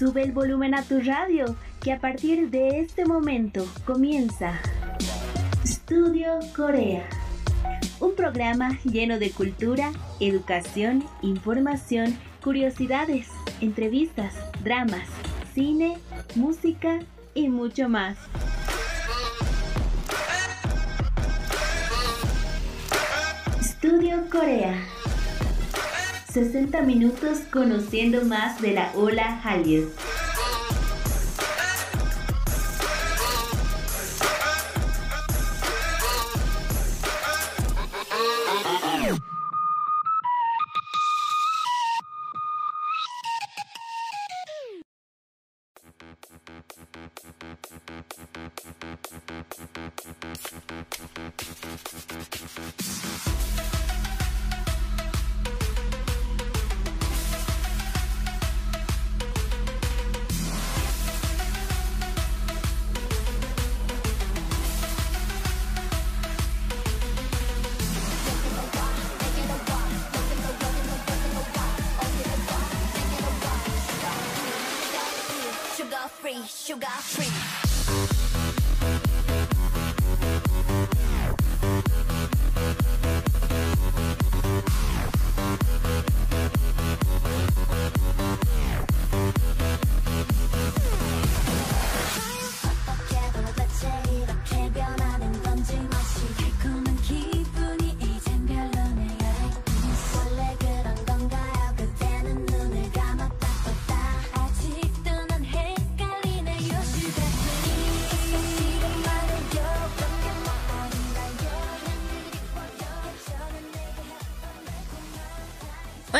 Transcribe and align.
Sube 0.00 0.22
el 0.22 0.32
volumen 0.32 0.74
a 0.74 0.82
tu 0.82 0.98
radio, 1.00 1.56
que 1.82 1.92
a 1.92 1.98
partir 1.98 2.48
de 2.48 2.80
este 2.80 3.04
momento 3.04 3.66
comienza 3.84 4.58
Estudio 5.62 6.38
Corea. 6.56 7.06
Un 8.00 8.14
programa 8.14 8.78
lleno 8.82 9.18
de 9.18 9.30
cultura, 9.30 9.92
educación, 10.18 11.04
información, 11.20 12.18
curiosidades, 12.42 13.28
entrevistas, 13.60 14.34
dramas, 14.64 15.06
cine, 15.52 15.98
música 16.34 17.00
y 17.34 17.50
mucho 17.50 17.90
más. 17.90 18.16
Estudio 23.60 24.24
Corea. 24.32 24.82
60 26.32 26.82
minutos 26.82 27.38
conociendo 27.52 28.24
más 28.24 28.60
de 28.60 28.72
la 28.72 28.92
ola 28.94 29.40
Hallyu. 29.42 29.90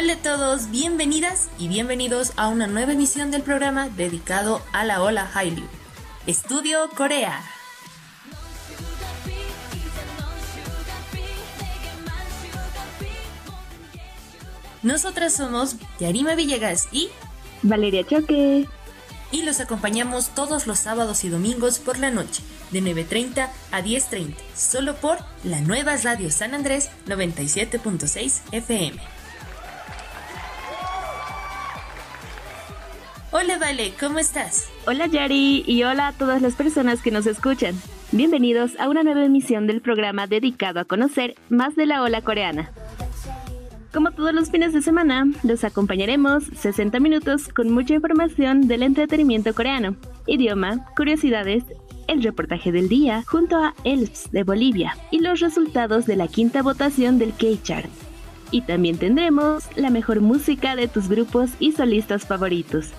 Hola 0.02 0.14
a 0.14 0.22
todos, 0.22 0.70
bienvenidas 0.70 1.50
y 1.58 1.68
bienvenidos 1.68 2.32
a 2.36 2.48
una 2.48 2.66
nueva 2.66 2.92
emisión 2.92 3.30
del 3.30 3.42
programa 3.42 3.90
dedicado 3.90 4.62
a 4.72 4.82
la 4.82 5.02
ola 5.02 5.30
Hallyu. 5.30 5.64
Estudio 6.26 6.88
Corea. 6.96 7.38
Nosotras 14.82 15.34
somos 15.34 15.76
Yarima 15.98 16.34
Villegas 16.34 16.88
y 16.92 17.10
Valeria 17.60 18.02
Choque. 18.02 18.66
Y 19.32 19.42
los 19.42 19.60
acompañamos 19.60 20.30
todos 20.30 20.66
los 20.66 20.78
sábados 20.78 21.24
y 21.24 21.28
domingos 21.28 21.78
por 21.78 21.98
la 21.98 22.10
noche, 22.10 22.42
de 22.70 22.80
9.30 22.80 23.50
a 23.70 23.82
10.30, 23.82 24.34
solo 24.56 24.96
por 24.96 25.18
la 25.44 25.60
nueva 25.60 25.94
Radio 25.98 26.30
San 26.30 26.54
Andrés 26.54 26.88
97.6 27.06 28.40
FM. 28.52 29.19
Hola 33.32 33.58
Vale, 33.58 33.92
¿cómo 34.00 34.18
estás? 34.18 34.68
Hola 34.88 35.06
Yari 35.06 35.62
y 35.64 35.84
hola 35.84 36.08
a 36.08 36.12
todas 36.12 36.42
las 36.42 36.56
personas 36.56 37.00
que 37.00 37.12
nos 37.12 37.28
escuchan. 37.28 37.80
Bienvenidos 38.10 38.72
a 38.80 38.88
una 38.88 39.04
nueva 39.04 39.24
emisión 39.24 39.68
del 39.68 39.80
programa 39.80 40.26
dedicado 40.26 40.80
a 40.80 40.84
conocer 40.84 41.36
más 41.48 41.76
de 41.76 41.86
la 41.86 42.02
ola 42.02 42.22
coreana. 42.22 42.72
Como 43.92 44.10
todos 44.10 44.34
los 44.34 44.50
fines 44.50 44.72
de 44.72 44.82
semana, 44.82 45.30
los 45.44 45.62
acompañaremos 45.62 46.42
60 46.42 46.98
minutos 46.98 47.48
con 47.50 47.70
mucha 47.70 47.94
información 47.94 48.66
del 48.66 48.82
entretenimiento 48.82 49.54
coreano, 49.54 49.94
idioma, 50.26 50.84
curiosidades, 50.96 51.62
el 52.08 52.24
reportaje 52.24 52.72
del 52.72 52.88
día 52.88 53.22
junto 53.28 53.56
a 53.62 53.74
ELFs 53.84 54.32
de 54.32 54.42
Bolivia 54.42 54.96
y 55.12 55.20
los 55.20 55.38
resultados 55.38 56.04
de 56.04 56.16
la 56.16 56.26
quinta 56.26 56.62
votación 56.62 57.20
del 57.20 57.32
K-Chart. 57.34 57.88
Y 58.50 58.62
también 58.62 58.98
tendremos 58.98 59.68
la 59.76 59.90
mejor 59.90 60.20
música 60.20 60.74
de 60.74 60.88
tus 60.88 61.08
grupos 61.08 61.50
y 61.60 61.70
solistas 61.70 62.26
favoritos. 62.26 62.92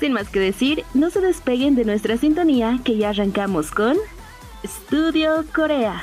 Sin 0.00 0.14
más 0.14 0.30
que 0.30 0.40
decir, 0.40 0.84
no 0.94 1.10
se 1.10 1.20
despeguen 1.20 1.74
de 1.74 1.84
nuestra 1.84 2.16
sintonía 2.16 2.80
que 2.82 2.96
ya 2.96 3.10
arrancamos 3.10 3.70
con 3.70 3.98
Estudio 4.62 5.44
Corea. 5.54 6.02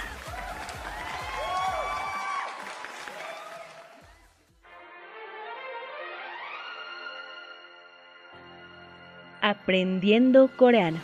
Aprendiendo 9.41 10.51
coreano. 10.55 10.99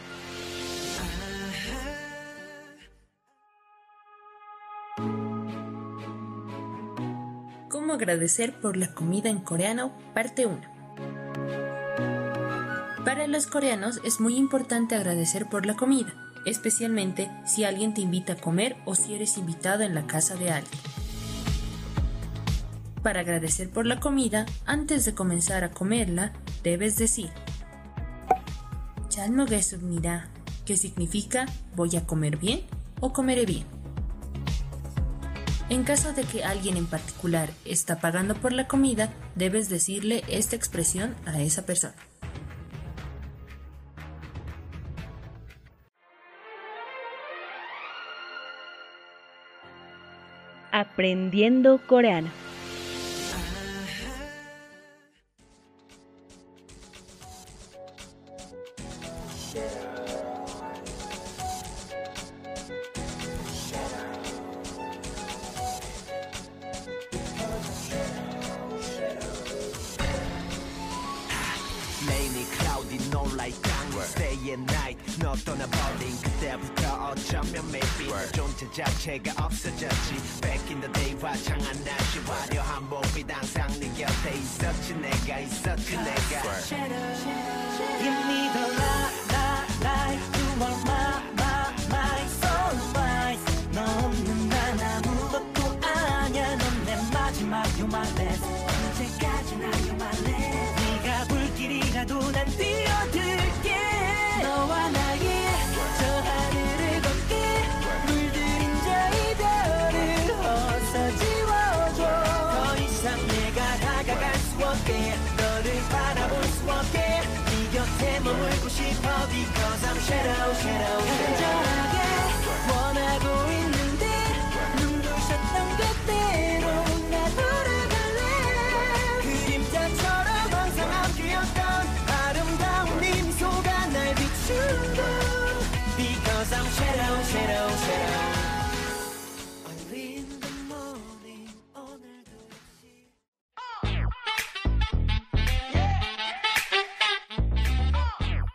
¿Cómo 7.69 7.93
agradecer 7.93 8.53
por 8.53 8.77
la 8.77 8.93
comida 8.93 9.31
en 9.31 9.39
coreano? 9.39 9.91
Parte 10.13 10.45
1. 10.45 10.72
Para 13.05 13.27
los 13.27 13.47
coreanos 13.47 13.99
es 14.05 14.21
muy 14.21 14.37
importante 14.37 14.95
agradecer 14.95 15.49
por 15.49 15.65
la 15.65 15.75
comida, 15.75 16.13
especialmente 16.45 17.29
si 17.45 17.65
alguien 17.65 17.93
te 17.93 17.99
invita 17.99 18.33
a 18.33 18.37
comer 18.37 18.77
o 18.85 18.95
si 18.95 19.13
eres 19.13 19.37
invitado 19.37 19.83
en 19.83 19.93
la 19.93 20.07
casa 20.07 20.35
de 20.35 20.51
alguien. 20.51 20.79
Para 23.01 23.19
agradecer 23.19 23.69
por 23.69 23.85
la 23.85 23.99
comida, 23.99 24.45
antes 24.65 25.03
de 25.03 25.13
comenzar 25.13 25.65
a 25.65 25.71
comerla, 25.71 26.31
debes 26.63 26.95
decir 26.95 27.29
subnida, 29.61 30.29
que 30.65 30.77
significa 30.77 31.45
voy 31.75 31.95
a 31.97 32.05
comer 32.05 32.37
bien 32.37 32.61
o 33.01 33.11
comeré 33.11 33.45
bien. 33.45 33.65
En 35.69 35.83
caso 35.83 36.13
de 36.13 36.23
que 36.23 36.43
alguien 36.43 36.77
en 36.77 36.85
particular 36.85 37.49
está 37.65 37.99
pagando 37.99 38.35
por 38.35 38.53
la 38.53 38.67
comida, 38.67 39.11
debes 39.35 39.69
decirle 39.69 40.23
esta 40.29 40.55
expresión 40.55 41.15
a 41.25 41.41
esa 41.41 41.65
persona. 41.65 41.95
Aprendiendo 50.75 51.85
coreano. 51.85 52.42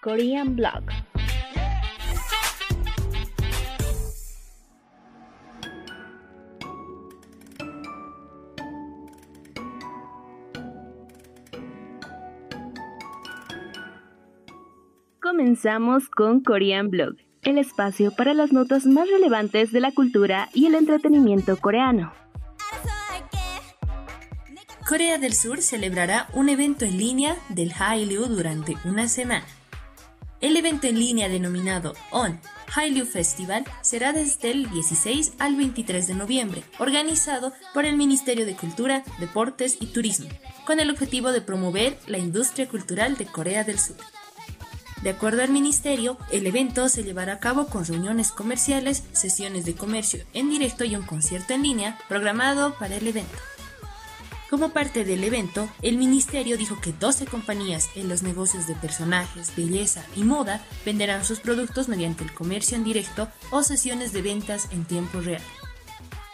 Korean 0.09 0.57
Blog. 0.57 0.98
Comenzamos 15.49 16.11
con 16.11 16.41
Korean 16.41 16.91
Blog, 16.91 17.15
el 17.41 17.57
espacio 17.57 18.15
para 18.15 18.35
las 18.35 18.53
notas 18.53 18.85
más 18.85 19.09
relevantes 19.09 19.73
de 19.73 19.81
la 19.81 19.93
cultura 19.93 20.51
y 20.53 20.67
el 20.67 20.75
entretenimiento 20.75 21.57
coreano. 21.57 22.13
Corea 24.87 25.17
del 25.17 25.33
Sur 25.33 25.63
celebrará 25.63 26.29
un 26.35 26.51
evento 26.51 26.85
en 26.85 26.99
línea 26.99 27.35
del 27.49 27.73
Hallyu 27.73 28.27
durante 28.27 28.77
una 28.85 29.09
semana. 29.09 29.47
El 30.43 30.55
evento 30.55 30.87
en 30.87 30.99
línea 30.99 31.31
denominado 31.31 31.95
On 32.11 32.39
Hallyu 32.77 33.07
Festival 33.07 33.65
será 33.81 34.13
desde 34.13 34.51
el 34.51 34.69
16 34.69 35.33
al 35.39 35.57
23 35.57 36.09
de 36.09 36.15
noviembre, 36.15 36.63
organizado 36.79 37.55
por 37.73 37.87
el 37.87 37.97
Ministerio 37.97 38.45
de 38.45 38.55
Cultura, 38.55 39.03
Deportes 39.19 39.79
y 39.81 39.87
Turismo, 39.87 40.29
con 40.67 40.79
el 40.79 40.91
objetivo 40.91 41.33
de 41.33 41.41
promover 41.41 41.97
la 42.07 42.19
industria 42.19 42.69
cultural 42.69 43.17
de 43.17 43.25
Corea 43.25 43.65
del 43.65 43.79
Sur. 43.79 43.97
De 45.09 45.15
acuerdo 45.15 45.43
al 45.43 45.49
ministerio, 45.49 46.19
el 46.31 46.47
evento 46.47 46.87
se 46.91 47.03
llevará 47.03 47.33
a 47.33 47.39
cabo 47.41 47.69
con 47.69 47.87
reuniones 47.87 48.31
comerciales, 48.31 49.05
sesiones 49.13 49.65
de 49.65 49.75
comercio 49.75 50.23
en 50.35 50.51
directo 50.51 50.85
y 50.85 50.97
un 50.97 51.03
concierto 51.07 51.55
en 51.55 51.63
línea 51.63 51.99
programado 52.11 52.75
para 52.75 52.97
el 52.97 53.09
evento. 53.09 53.39
Como 54.51 54.69
parte 54.69 55.07
del 55.07 55.25
evento, 55.25 55.67
el 55.81 55.97
ministerio 55.97 56.59
dijo 56.59 56.79
que 56.83 56.93
12 56.93 57.25
compañías 57.25 57.89
en 57.95 58.11
los 58.11 58.23
negocios 58.23 58.67
de 58.67 58.75
personajes, 58.75 59.57
belleza 59.57 60.05
y 60.15 60.25
moda 60.25 60.63
venderán 60.85 61.25
sus 61.25 61.41
productos 61.41 61.89
mediante 61.89 62.23
el 62.23 62.35
comercio 62.35 62.77
en 62.77 62.85
directo 62.85 63.29
o 63.51 63.63
sesiones 63.63 64.13
de 64.13 64.21
ventas 64.21 64.69
en 64.73 64.85
tiempo 64.85 65.23
real. 65.23 65.41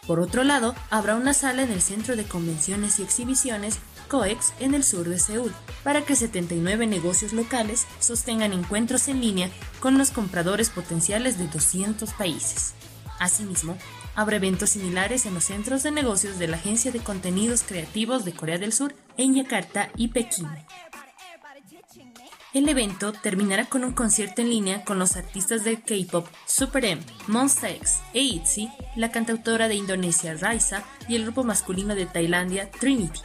Por 0.09 0.19
otro 0.19 0.43
lado, 0.43 0.75
habrá 0.91 1.15
una 1.15 1.32
sala 1.32 1.62
en 1.62 1.71
el 1.71 1.81
Centro 1.81 2.17
de 2.17 2.25
Convenciones 2.25 2.99
y 2.99 3.05
Exhibiciones 3.05 3.79
COEX 4.14 4.52
en 4.61 4.75
el 4.75 4.84
sur 4.84 5.08
de 5.08 5.19
Seúl, 5.19 5.52
para 5.82 6.02
que 6.02 6.14
79 6.14 6.87
negocios 6.87 7.32
locales 7.32 7.84
sostengan 7.99 8.52
encuentros 8.52 9.08
en 9.08 9.20
línea 9.20 9.50
con 9.81 9.99
los 9.99 10.12
compradores 10.12 10.70
potenciales 10.70 11.37
de 11.37 11.49
200 11.49 12.12
países. 12.12 12.75
Asimismo, 13.19 13.76
habrá 14.14 14.37
eventos 14.37 14.70
similares 14.70 15.26
en 15.26 15.34
los 15.34 15.43
centros 15.43 15.82
de 15.82 15.90
negocios 15.90 16.38
de 16.38 16.46
la 16.46 16.58
Agencia 16.58 16.93
de 16.93 17.00
Contenidos 17.00 17.64
Creativos 17.64 18.25
de 18.25 18.34
Corea 18.34 18.56
del 18.56 18.72
Sur 18.72 18.94
en 19.16 19.34
Yakarta 19.34 19.90
y 19.96 20.06
Pekín. 20.06 20.49
El 22.52 22.69
evento 22.69 23.12
terminará 23.12 23.64
con 23.64 23.82
un 23.82 23.94
concierto 23.94 24.43
en 24.43 24.50
línea 24.50 24.84
con 24.84 25.00
los 25.00 25.16
artistas 25.16 25.64
de 25.64 25.81
K-pop 25.81 26.28
Super 26.46 26.84
M, 26.84 27.02
Monsta 27.26 27.69
X 27.69 27.99
e 28.12 28.20
ITZY, 28.20 28.70
la 28.94 29.11
cantautora 29.11 29.66
de 29.66 29.75
Indonesia 29.75 30.34
Raisa 30.34 30.84
y 31.08 31.16
el 31.16 31.25
grupo 31.25 31.43
masculino 31.43 31.96
de 31.96 32.06
Tailandia 32.06 32.70
Trinity. 32.70 33.19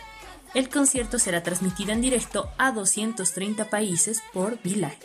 El 0.54 0.70
concierto 0.70 1.20
será 1.20 1.44
transmitido 1.44 1.92
en 1.92 2.02
directo 2.02 2.50
a 2.58 2.72
230 2.72 3.70
países 3.70 4.22
por 4.34 4.58
Live. 4.64 4.98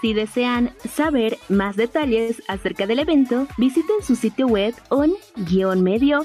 Si 0.00 0.12
desean 0.12 0.74
saber 0.88 1.38
más 1.48 1.76
detalles 1.76 2.42
acerca 2.46 2.86
del 2.86 3.00
evento, 3.00 3.48
visiten 3.56 3.96
su 4.02 4.14
sitio 4.14 4.46
web 4.46 4.74
on-medio 4.90 6.24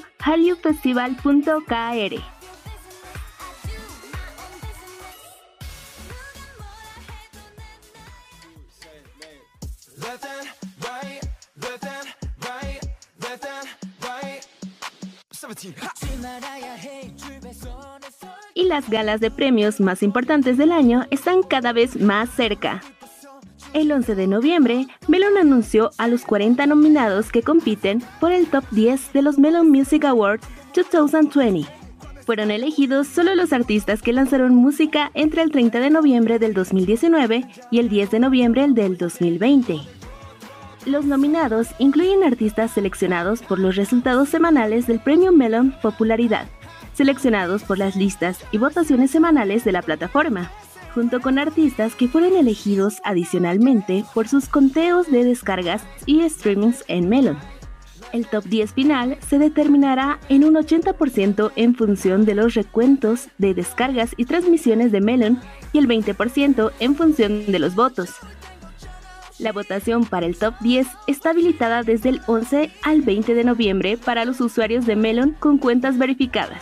Y 18.56 18.66
las 18.66 18.90
galas 18.90 19.20
de 19.20 19.32
premios 19.32 19.80
más 19.80 20.04
importantes 20.04 20.58
del 20.58 20.72
año 20.72 21.06
están 21.12 21.44
cada 21.44 21.74
vez 21.74 22.00
más 22.00 22.30
cerca. 22.30 22.82
El 23.74 23.92
11 23.92 24.16
de 24.16 24.28
noviembre, 24.28 24.88
Melon 25.08 25.38
anunció 25.38 25.90
a 25.98 26.08
los 26.08 26.24
40 26.26 26.68
nominados 26.68 27.32
que 27.32 27.42
compiten 27.42 28.04
por 28.20 28.32
el 28.32 28.48
top 28.48 28.64
10 28.72 29.14
de 29.14 29.22
los 29.24 29.40
Melon 29.40 29.70
Music 29.70 30.06
Awards 30.06 30.48
2020. 30.76 31.68
Fueron 32.26 32.52
elegidos 32.52 33.08
solo 33.08 33.36
los 33.36 33.52
artistas 33.52 34.02
que 34.02 34.14
lanzaron 34.14 34.56
música 34.56 35.12
entre 35.14 35.42
el 35.42 35.52
30 35.52 35.80
de 35.80 35.90
noviembre 35.90 36.40
del 36.40 36.54
2019 36.54 37.46
y 37.72 37.80
el 37.80 37.90
10 37.90 38.12
de 38.12 38.20
noviembre 38.20 38.68
del 38.70 38.98
2020. 38.98 40.03
Los 40.86 41.06
nominados 41.06 41.70
incluyen 41.80 42.26
artistas 42.26 42.72
seleccionados 42.72 43.42
por 43.42 43.58
los 43.58 43.78
resultados 43.78 44.28
semanales 44.28 44.86
del 44.86 45.00
Premio 45.00 45.32
Melon 45.32 45.74
Popularidad, 45.82 46.48
seleccionados 46.94 47.64
por 47.64 47.78
las 47.78 47.96
listas 47.96 48.44
y 48.52 48.58
votaciones 48.58 49.10
semanales 49.10 49.64
de 49.64 49.72
la 49.72 49.82
plataforma, 49.82 50.52
junto 50.94 51.22
con 51.22 51.40
artistas 51.40 51.96
que 51.96 52.10
fueron 52.10 52.36
elegidos 52.36 53.02
adicionalmente 53.06 54.04
por 54.14 54.28
sus 54.28 54.50
conteos 54.50 55.10
de 55.10 55.24
descargas 55.24 55.84
y 56.06 56.28
streamings 56.30 56.84
en 56.90 57.08
Melon. 57.08 57.38
El 58.12 58.28
top 58.28 58.44
10 58.44 58.74
final 58.74 59.18
se 59.26 59.40
determinará 59.40 60.20
en 60.28 60.44
un 60.44 60.56
80% 60.56 61.54
en 61.56 61.76
función 61.76 62.26
de 62.26 62.36
los 62.36 62.56
recuentos 62.56 63.30
de 63.38 63.54
descargas 63.54 64.14
y 64.18 64.26
transmisiones 64.26 64.92
de 64.92 65.00
Melon 65.00 65.40
y 65.72 65.80
el 65.80 65.88
20% 65.88 66.74
en 66.80 66.96
función 66.96 67.46
de 67.50 67.60
los 67.60 67.74
votos. 67.74 68.10
La 69.44 69.52
votación 69.52 70.06
para 70.06 70.26
el 70.26 70.38
top 70.38 70.54
10 70.62 70.88
está 71.06 71.32
habilitada 71.32 71.84
desde 71.84 72.08
el 72.08 72.22
11 72.28 72.72
al 72.82 73.02
20 73.02 73.34
de 73.34 73.44
noviembre 73.44 73.98
para 73.98 74.24
los 74.24 74.40
usuarios 74.40 74.86
de 74.86 74.96
Melon 74.96 75.36
con 75.38 75.58
cuentas 75.58 75.98
verificadas. 75.98 76.62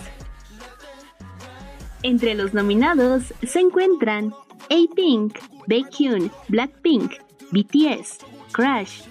Entre 2.02 2.34
los 2.34 2.56
nominados 2.56 3.36
se 3.44 3.60
encuentran 3.60 4.34
A-Pink, 4.72 5.38
Baekhyun, 5.68 6.32
Blackpink, 6.48 7.12
BTS, 7.52 8.18
Crash, 8.52 9.04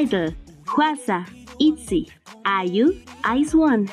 Idol, 0.00 0.34
Hwasa, 0.64 1.26
ITZY, 1.58 2.08
IU, 2.64 2.94
Ice 3.36 3.54
One, 3.54 3.90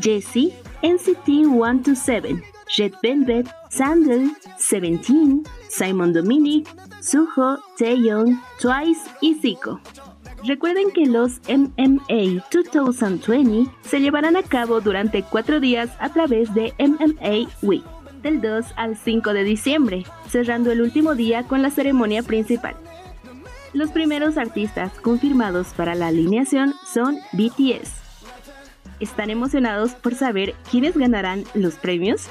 Jessie, 0.00 0.52
NCT 0.84 1.26
127, 1.26 2.40
Red 2.78 2.92
Velvet, 3.02 3.48
Sandal, 3.68 4.30
Seventeen, 4.58 5.42
Simon 5.68 6.12
Dominic, 6.12 6.68
Suho, 7.06 7.58
Taeyeon, 7.78 8.42
Twice 8.60 9.08
y 9.20 9.34
Zico. 9.34 9.80
Recuerden 10.44 10.90
que 10.90 11.06
los 11.06 11.40
MMA 11.48 12.42
2020 12.52 13.70
se 13.82 14.00
llevarán 14.00 14.34
a 14.34 14.42
cabo 14.42 14.80
durante 14.80 15.22
cuatro 15.22 15.60
días 15.60 15.90
a 16.00 16.08
través 16.08 16.52
de 16.52 16.74
MMA 16.80 17.48
Week, 17.62 17.84
del 18.22 18.40
2 18.40 18.66
al 18.74 18.96
5 18.96 19.32
de 19.34 19.44
diciembre, 19.44 20.04
cerrando 20.28 20.72
el 20.72 20.82
último 20.82 21.14
día 21.14 21.44
con 21.44 21.62
la 21.62 21.70
ceremonia 21.70 22.24
principal. 22.24 22.74
Los 23.72 23.90
primeros 23.90 24.36
artistas 24.36 24.90
confirmados 25.00 25.68
para 25.76 25.94
la 25.94 26.08
alineación 26.08 26.74
son 26.92 27.18
BTS. 27.32 27.92
¿Están 28.98 29.30
emocionados 29.30 29.92
por 29.92 30.16
saber 30.16 30.56
quiénes 30.70 30.96
ganarán 30.96 31.44
los 31.54 31.74
premios? 31.74 32.28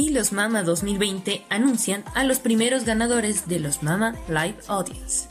Y 0.00 0.08
los 0.08 0.32
Mama 0.32 0.62
2020 0.62 1.44
anuncian 1.50 2.04
a 2.14 2.24
los 2.24 2.38
primeros 2.38 2.86
ganadores 2.86 3.48
de 3.48 3.60
los 3.60 3.82
Mama 3.82 4.14
Live 4.28 4.56
Audience. 4.66 5.28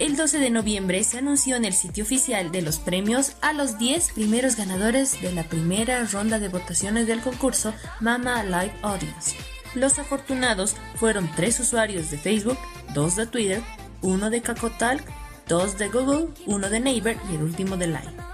El 0.00 0.16
12 0.16 0.40
de 0.40 0.50
noviembre 0.50 1.04
se 1.04 1.18
anunció 1.18 1.54
en 1.54 1.64
el 1.64 1.72
sitio 1.72 2.02
oficial 2.02 2.50
de 2.50 2.60
los 2.60 2.80
premios 2.80 3.36
a 3.40 3.52
los 3.52 3.78
10 3.78 4.14
primeros 4.14 4.56
ganadores 4.56 5.22
de 5.22 5.30
la 5.30 5.44
primera 5.44 6.04
ronda 6.06 6.40
de 6.40 6.48
votaciones 6.48 7.06
del 7.06 7.20
concurso 7.20 7.72
Mama 8.00 8.42
Live 8.42 8.74
Audience. 8.82 9.36
Los 9.76 9.96
afortunados 10.00 10.74
fueron 10.96 11.30
tres 11.36 11.60
usuarios 11.60 12.10
de 12.10 12.18
Facebook, 12.18 12.58
dos 12.94 13.14
de 13.14 13.28
Twitter, 13.28 13.62
uno 14.00 14.28
de 14.28 14.42
Kakotalk, 14.42 15.04
dos 15.46 15.78
de 15.78 15.88
Google, 15.88 16.30
uno 16.46 16.68
de 16.68 16.80
Neighbor 16.80 17.14
y 17.30 17.36
el 17.36 17.44
último 17.44 17.76
de 17.76 17.86
Line. 17.86 18.31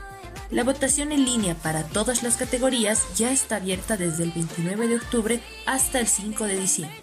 La 0.51 0.65
votación 0.65 1.13
en 1.13 1.27
línea 1.27 1.55
para 1.55 1.83
todas 1.85 2.23
las 2.23 2.37
categorías 2.37 3.05
ya 3.17 3.31
está 3.31 3.57
abierta 3.57 3.99
desde 3.99 4.25
el 4.25 4.33
29 4.33 4.89
de 4.89 4.97
octubre 4.97 5.41
hasta 5.67 6.01
el 6.01 6.07
5 6.07 6.45
de 6.45 6.59
diciembre. 6.59 7.03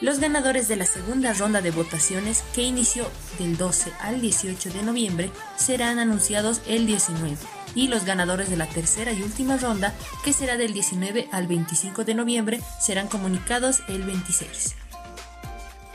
Los 0.00 0.20
ganadores 0.20 0.68
de 0.68 0.76
la 0.76 0.86
segunda 0.86 1.32
ronda 1.32 1.60
de 1.60 1.72
votaciones, 1.72 2.44
que 2.54 2.62
inició 2.62 3.10
del 3.38 3.56
12 3.56 3.92
al 4.00 4.20
18 4.20 4.70
de 4.70 4.82
noviembre, 4.82 5.30
serán 5.56 5.98
anunciados 5.98 6.62
el 6.68 6.86
19, 6.86 7.36
y 7.74 7.88
los 7.88 8.04
ganadores 8.04 8.48
de 8.48 8.56
la 8.56 8.66
tercera 8.66 9.12
y 9.12 9.20
última 9.20 9.56
ronda, 9.56 9.92
que 10.24 10.32
será 10.32 10.56
del 10.56 10.72
19 10.72 11.28
al 11.32 11.48
25 11.48 12.04
de 12.04 12.14
noviembre, 12.14 12.60
serán 12.80 13.08
comunicados 13.08 13.82
el 13.88 14.04
26. 14.04 14.76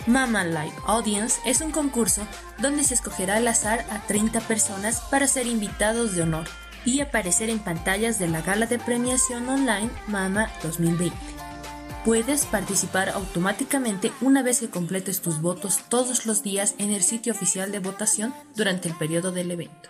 Mama 0.07 0.43
Live 0.43 0.73
Audience 0.85 1.39
es 1.45 1.61
un 1.61 1.71
concurso 1.71 2.27
donde 2.59 2.83
se 2.83 2.93
escogerá 2.93 3.37
al 3.37 3.47
azar 3.47 3.87
a 3.89 4.05
30 4.05 4.39
personas 4.41 5.01
para 5.09 5.25
ser 5.27 5.47
invitados 5.47 6.15
de 6.15 6.21
honor 6.21 6.45
y 6.85 7.01
aparecer 7.01 7.49
en 7.49 7.57
pantallas 7.57 8.19
de 8.19 8.27
la 8.27 8.41
gala 8.41 8.67
de 8.67 8.77
premiación 8.77 9.49
online 9.49 9.89
Mama 10.07 10.51
2020. 10.61 11.17
Puedes 12.03 12.45
participar 12.45 13.09
automáticamente 13.09 14.11
una 14.21 14.43
vez 14.43 14.59
que 14.59 14.69
completes 14.69 15.21
tus 15.21 15.41
votos 15.41 15.79
todos 15.89 16.27
los 16.27 16.43
días 16.43 16.75
en 16.77 16.91
el 16.91 17.01
sitio 17.01 17.33
oficial 17.33 17.71
de 17.71 17.79
votación 17.79 18.31
durante 18.55 18.87
el 18.87 18.93
periodo 18.95 19.31
del 19.31 19.49
evento. 19.49 19.89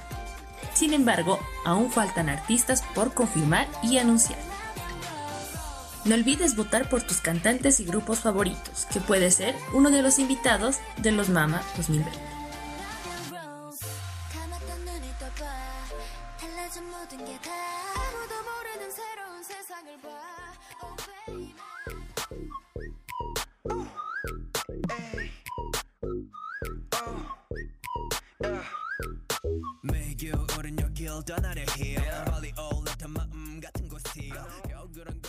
Sin 0.74 0.92
embargo, 0.92 1.38
aún 1.64 1.90
faltan 1.90 2.28
artistas 2.28 2.82
por 2.94 3.14
confirmar 3.14 3.66
y 3.82 3.98
anunciar. 3.98 4.38
No 6.04 6.14
olvides 6.14 6.56
votar 6.56 6.88
por 6.88 7.02
tus 7.02 7.18
cantantes 7.18 7.80
y 7.80 7.84
grupos 7.84 8.20
favoritos, 8.20 8.86
que 8.92 9.00
puede 9.00 9.30
ser 9.30 9.54
uno 9.74 9.90
de 9.90 10.02
los 10.02 10.18
invitados 10.18 10.76
de 10.98 11.12
los 11.12 11.28
Mama 11.28 11.62
2020. 11.76 12.29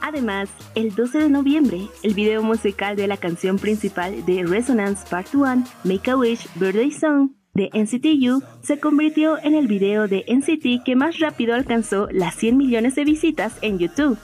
Además, 0.00 0.48
el 0.74 0.94
12 0.94 1.18
de 1.18 1.28
noviembre, 1.28 1.82
el 2.02 2.14
video 2.14 2.42
musical 2.42 2.96
de 2.96 3.06
la 3.06 3.18
canción 3.18 3.58
principal 3.58 4.24
de 4.24 4.44
Resonance 4.44 5.06
Part 5.08 5.34
1, 5.34 5.64
Make 5.84 6.10
a 6.10 6.16
Wish 6.16 6.48
Birthday 6.56 6.90
Song, 6.90 7.30
de 7.54 7.70
NCT 7.72 8.06
U 8.30 8.42
se 8.62 8.78
convirtió 8.78 9.38
en 9.42 9.54
el 9.54 9.66
video 9.66 10.06
de 10.06 10.24
NCT 10.28 10.84
que 10.84 10.96
más 10.96 11.18
rápido 11.18 11.54
alcanzó 11.54 12.08
las 12.12 12.34
100 12.36 12.56
millones 12.56 12.94
de 12.94 13.04
visitas 13.04 13.56
en 13.62 13.78
YouTube. 13.78 14.18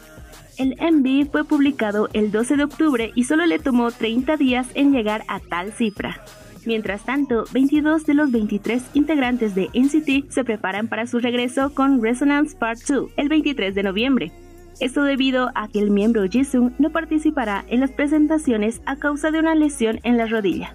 El 0.58 0.76
MV 0.80 1.30
fue 1.30 1.44
publicado 1.44 2.08
el 2.12 2.30
12 2.30 2.56
de 2.56 2.64
octubre 2.64 3.12
y 3.14 3.24
solo 3.24 3.44
le 3.46 3.58
tomó 3.58 3.90
30 3.90 4.36
días 4.36 4.68
en 4.74 4.92
llegar 4.92 5.24
a 5.28 5.40
tal 5.40 5.72
cifra. 5.72 6.22
Mientras 6.64 7.04
tanto, 7.04 7.44
22 7.52 8.06
de 8.06 8.14
los 8.14 8.30
23 8.32 8.82
integrantes 8.94 9.54
de 9.54 9.68
NCT 9.74 10.30
se 10.30 10.44
preparan 10.44 10.88
para 10.88 11.06
su 11.06 11.20
regreso 11.20 11.74
con 11.74 12.02
Resonance 12.02 12.56
Part 12.56 12.80
2 12.88 13.10
el 13.16 13.28
23 13.28 13.74
de 13.74 13.82
noviembre. 13.82 14.32
Esto 14.80 15.04
debido 15.04 15.50
a 15.54 15.68
que 15.68 15.78
el 15.78 15.90
miembro 15.90 16.24
Jisung 16.28 16.72
no 16.78 16.90
participará 16.90 17.64
en 17.68 17.80
las 17.80 17.92
presentaciones 17.92 18.82
a 18.84 18.96
causa 18.96 19.30
de 19.30 19.38
una 19.38 19.54
lesión 19.54 20.00
en 20.02 20.16
la 20.16 20.26
rodilla. 20.26 20.74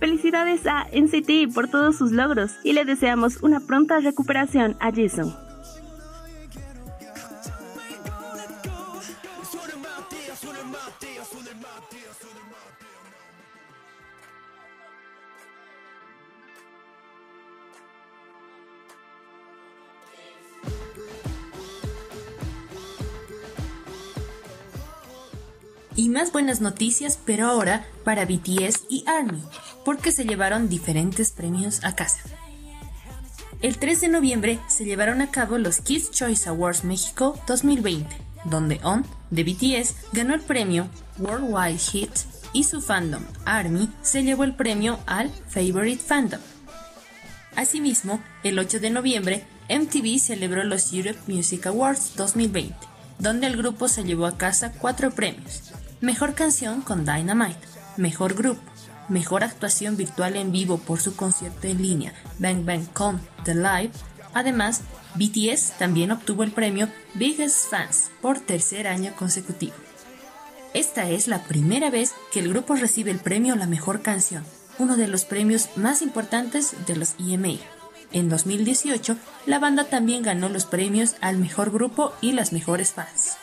Felicidades 0.00 0.66
a 0.66 0.86
NCT 0.92 1.52
por 1.52 1.68
todos 1.68 1.96
sus 1.96 2.12
logros 2.12 2.52
y 2.62 2.72
le 2.72 2.84
deseamos 2.84 3.42
una 3.42 3.60
pronta 3.60 3.98
recuperación 3.98 4.76
a 4.80 4.92
Jason. 4.92 5.34
Y 25.98 26.10
más 26.10 26.30
buenas 26.30 26.60
noticias, 26.60 27.18
pero 27.24 27.46
ahora 27.46 27.84
para 28.04 28.24
BTS 28.24 28.86
y 28.88 29.02
ARMY 29.08 29.42
porque 29.88 30.12
se 30.12 30.26
llevaron 30.26 30.68
diferentes 30.68 31.32
premios 31.32 31.82
a 31.82 31.94
casa. 31.94 32.18
El 33.62 33.78
3 33.78 34.02
de 34.02 34.08
noviembre 34.08 34.58
se 34.68 34.84
llevaron 34.84 35.22
a 35.22 35.30
cabo 35.30 35.56
los 35.56 35.80
Kids 35.80 36.10
Choice 36.10 36.46
Awards 36.46 36.84
México 36.84 37.40
2020, 37.46 38.06
donde 38.44 38.80
On, 38.82 39.06
de 39.30 39.44
BTS, 39.44 39.94
ganó 40.12 40.34
el 40.34 40.42
premio 40.42 40.90
Worldwide 41.18 41.78
Hit 41.78 42.10
y 42.52 42.64
su 42.64 42.82
fandom, 42.82 43.22
ARMY, 43.46 43.88
se 44.02 44.22
llevó 44.24 44.44
el 44.44 44.54
premio 44.54 44.98
al 45.06 45.30
Favorite 45.48 46.04
Fandom. 46.04 46.40
Asimismo, 47.56 48.22
el 48.42 48.58
8 48.58 48.80
de 48.80 48.90
noviembre, 48.90 49.46
MTV 49.70 50.18
celebró 50.18 50.64
los 50.64 50.92
Europe 50.92 51.20
Music 51.28 51.66
Awards 51.66 52.12
2020, 52.14 52.76
donde 53.18 53.46
el 53.46 53.56
grupo 53.56 53.88
se 53.88 54.04
llevó 54.04 54.26
a 54.26 54.36
casa 54.36 54.70
cuatro 54.70 55.12
premios. 55.12 55.72
Mejor 56.02 56.34
canción 56.34 56.82
con 56.82 57.06
Dynamite, 57.06 57.66
Mejor 57.96 58.34
Grupo, 58.34 58.60
Mejor 59.08 59.44
Actuación 59.44 59.96
Virtual 59.96 60.36
en 60.36 60.52
Vivo 60.52 60.78
por 60.78 61.00
su 61.00 61.16
concierto 61.16 61.66
en 61.66 61.80
línea 61.82 62.14
Bang 62.38 62.64
Bang 62.64 62.86
Con 62.92 63.20
The 63.44 63.54
Live. 63.54 63.90
Además, 64.34 64.82
BTS 65.14 65.78
también 65.78 66.12
obtuvo 66.12 66.42
el 66.42 66.52
premio 66.52 66.88
Biggest 67.14 67.70
Fans 67.70 68.10
por 68.20 68.40
tercer 68.40 68.86
año 68.86 69.14
consecutivo. 69.16 69.74
Esta 70.74 71.08
es 71.08 71.28
la 71.28 71.42
primera 71.44 71.90
vez 71.90 72.12
que 72.32 72.40
el 72.40 72.50
grupo 72.50 72.74
recibe 72.74 73.10
el 73.10 73.18
premio 73.18 73.56
la 73.56 73.66
mejor 73.66 74.02
canción, 74.02 74.44
uno 74.78 74.96
de 74.96 75.08
los 75.08 75.24
premios 75.24 75.70
más 75.76 76.02
importantes 76.02 76.74
de 76.86 76.96
los 76.96 77.14
EMA. 77.18 77.58
En 78.12 78.28
2018, 78.28 79.16
la 79.46 79.58
banda 79.58 79.84
también 79.84 80.22
ganó 80.22 80.48
los 80.48 80.66
premios 80.66 81.16
al 81.20 81.36
mejor 81.36 81.70
grupo 81.70 82.12
y 82.20 82.32
las 82.32 82.52
mejores 82.52 82.92
fans. 82.92 83.36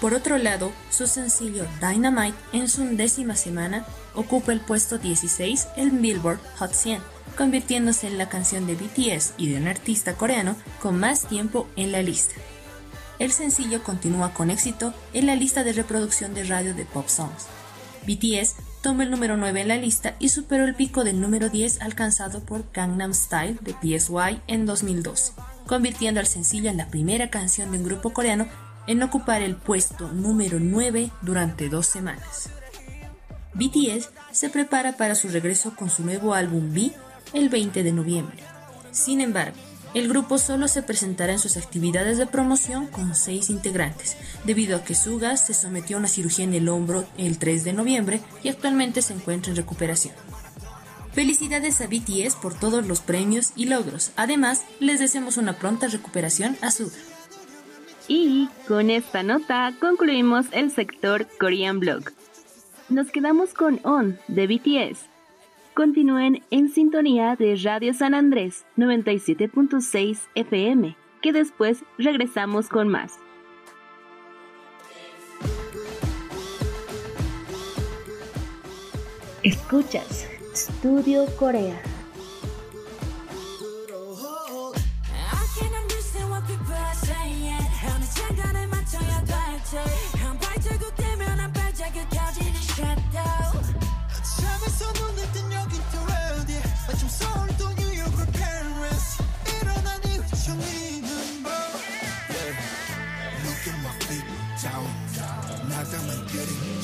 Por 0.00 0.12
otro 0.12 0.36
lado, 0.36 0.72
su 0.90 1.06
sencillo 1.06 1.66
Dynamite 1.80 2.36
en 2.52 2.68
su 2.68 2.84
décima 2.96 3.34
semana 3.34 3.86
ocupa 4.14 4.52
el 4.52 4.60
puesto 4.60 4.98
16 4.98 5.68
en 5.76 6.02
Billboard 6.02 6.40
Hot 6.58 6.72
100, 6.72 7.00
convirtiéndose 7.36 8.06
en 8.06 8.18
la 8.18 8.28
canción 8.28 8.66
de 8.66 8.74
BTS 8.74 9.34
y 9.38 9.48
de 9.48 9.58
un 9.58 9.68
artista 9.68 10.14
coreano 10.14 10.56
con 10.82 10.98
más 10.98 11.26
tiempo 11.26 11.66
en 11.76 11.92
la 11.92 12.02
lista. 12.02 12.34
El 13.18 13.32
sencillo 13.32 13.82
continúa 13.82 14.34
con 14.34 14.50
éxito 14.50 14.92
en 15.14 15.26
la 15.26 15.34
lista 15.34 15.64
de 15.64 15.72
reproducción 15.72 16.34
de 16.34 16.44
radio 16.44 16.74
de 16.74 16.84
pop 16.84 17.08
songs. 17.08 17.46
BTS 18.06 18.56
tomó 18.82 19.02
el 19.02 19.10
número 19.10 19.38
9 19.38 19.62
en 19.62 19.68
la 19.68 19.76
lista 19.76 20.14
y 20.18 20.28
superó 20.28 20.64
el 20.64 20.74
pico 20.74 21.02
del 21.02 21.20
número 21.20 21.48
10 21.48 21.80
alcanzado 21.80 22.40
por 22.40 22.70
Gangnam 22.72 23.14
Style 23.14 23.58
de 23.62 23.72
PSY 23.72 24.42
en 24.46 24.66
2012, 24.66 25.32
convirtiendo 25.66 26.20
al 26.20 26.26
sencillo 26.26 26.70
en 26.70 26.76
la 26.76 26.88
primera 26.88 27.30
canción 27.30 27.72
de 27.72 27.78
un 27.78 27.84
grupo 27.84 28.12
coreano 28.12 28.46
en 28.86 29.02
ocupar 29.02 29.42
el 29.42 29.56
puesto 29.56 30.12
número 30.12 30.58
9 30.60 31.10
durante 31.22 31.68
dos 31.68 31.86
semanas. 31.86 32.50
BTS 33.54 34.10
se 34.32 34.50
prepara 34.50 34.96
para 34.96 35.14
su 35.14 35.28
regreso 35.28 35.74
con 35.74 35.90
su 35.90 36.04
nuevo 36.04 36.34
álbum 36.34 36.72
B 36.74 36.92
el 37.32 37.48
20 37.48 37.82
de 37.82 37.92
noviembre. 37.92 38.38
Sin 38.90 39.20
embargo, 39.20 39.56
el 39.94 40.08
grupo 40.08 40.36
solo 40.36 40.68
se 40.68 40.82
presentará 40.82 41.32
en 41.32 41.38
sus 41.38 41.56
actividades 41.56 42.18
de 42.18 42.26
promoción 42.26 42.86
con 42.86 43.14
seis 43.14 43.48
integrantes, 43.48 44.16
debido 44.44 44.76
a 44.76 44.84
que 44.84 44.94
Suga 44.94 45.38
se 45.38 45.54
sometió 45.54 45.96
a 45.96 46.00
una 46.00 46.08
cirugía 46.08 46.44
en 46.44 46.52
el 46.52 46.68
hombro 46.68 47.06
el 47.16 47.38
3 47.38 47.64
de 47.64 47.72
noviembre 47.72 48.20
y 48.42 48.50
actualmente 48.50 49.00
se 49.00 49.14
encuentra 49.14 49.50
en 49.50 49.56
recuperación. 49.56 50.14
Felicidades 51.14 51.80
a 51.80 51.86
BTS 51.86 52.34
por 52.34 52.52
todos 52.52 52.86
los 52.86 53.00
premios 53.00 53.52
y 53.56 53.64
logros. 53.64 54.10
Además, 54.16 54.64
les 54.80 55.00
deseamos 55.00 55.38
una 55.38 55.58
pronta 55.58 55.88
recuperación 55.88 56.58
a 56.60 56.70
Suga. 56.70 56.92
Y 58.08 58.48
con 58.68 58.90
esta 58.90 59.22
nota 59.22 59.72
concluimos 59.80 60.46
el 60.52 60.70
sector 60.70 61.26
Korean 61.40 61.80
Blog. 61.80 62.04
Nos 62.88 63.10
quedamos 63.10 63.52
con 63.52 63.80
On 63.82 64.16
de 64.28 64.46
BTS. 64.46 65.08
Continúen 65.74 66.42
en 66.50 66.68
sintonía 66.68 67.34
de 67.34 67.56
Radio 67.56 67.92
San 67.92 68.14
Andrés 68.14 68.64
97.6 68.76 70.20
FM, 70.36 70.96
que 71.20 71.32
después 71.32 71.84
regresamos 71.98 72.68
con 72.68 72.88
más. 72.88 73.18
Escuchas 79.42 80.28
Studio 80.54 81.26
Corea. 81.38 81.80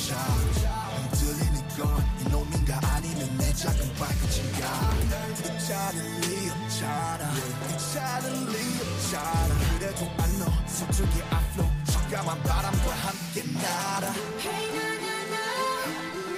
그림자 0.03 0.17
흔들리는 0.17 1.69
건 1.79 2.05
이놈인가 2.21 2.81
아니면 2.83 3.39
내 3.39 3.53
작은 3.53 3.95
발끝인가 3.95 4.91
그 5.37 5.43
차는 5.65 6.21
리 6.23 6.51
없잖아 6.51 7.33
그 7.69 7.79
차는 7.95 8.47
리 8.47 8.57
없잖아 8.81 9.79
그래도 9.79 10.11
안너 10.19 10.67
서쪽의 10.67 11.23
앞로 11.31 11.65
적감한 11.85 12.43
바람과 12.43 12.91
함께 12.91 13.45
날아 13.53 14.13
Hey 14.41 14.69
na. 14.75 14.93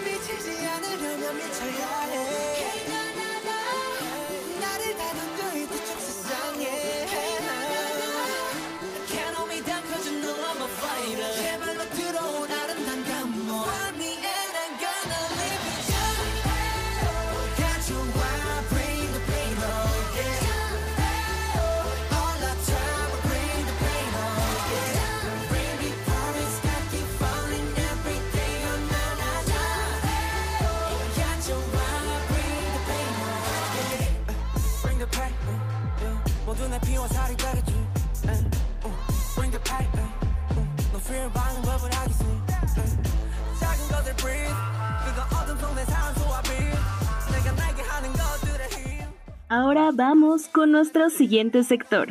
미치지 0.04 0.66
않으려면 0.66 1.36
미쳐야 1.38 2.00
해 2.02 2.33
Ahora 49.56 49.92
vamos 49.94 50.48
con 50.48 50.72
nuestro 50.72 51.10
siguiente 51.10 51.62
sector. 51.62 52.08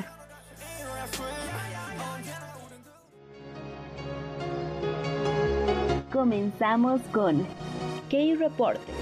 Comenzamos 6.09 7.01
con 7.11 7.45
K-Reportes. 8.09 8.95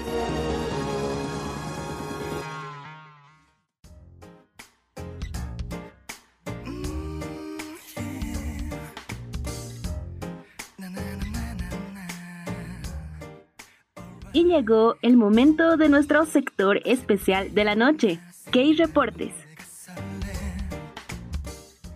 Y 14.32 14.44
llegó 14.46 14.96
el 15.02 15.16
momento 15.16 15.76
de 15.76 15.88
nuestro 15.88 16.26
sector 16.26 16.80
especial 16.84 17.54
de 17.54 17.64
la 17.64 17.76
noche, 17.76 18.18
K-Reportes. 18.52 19.32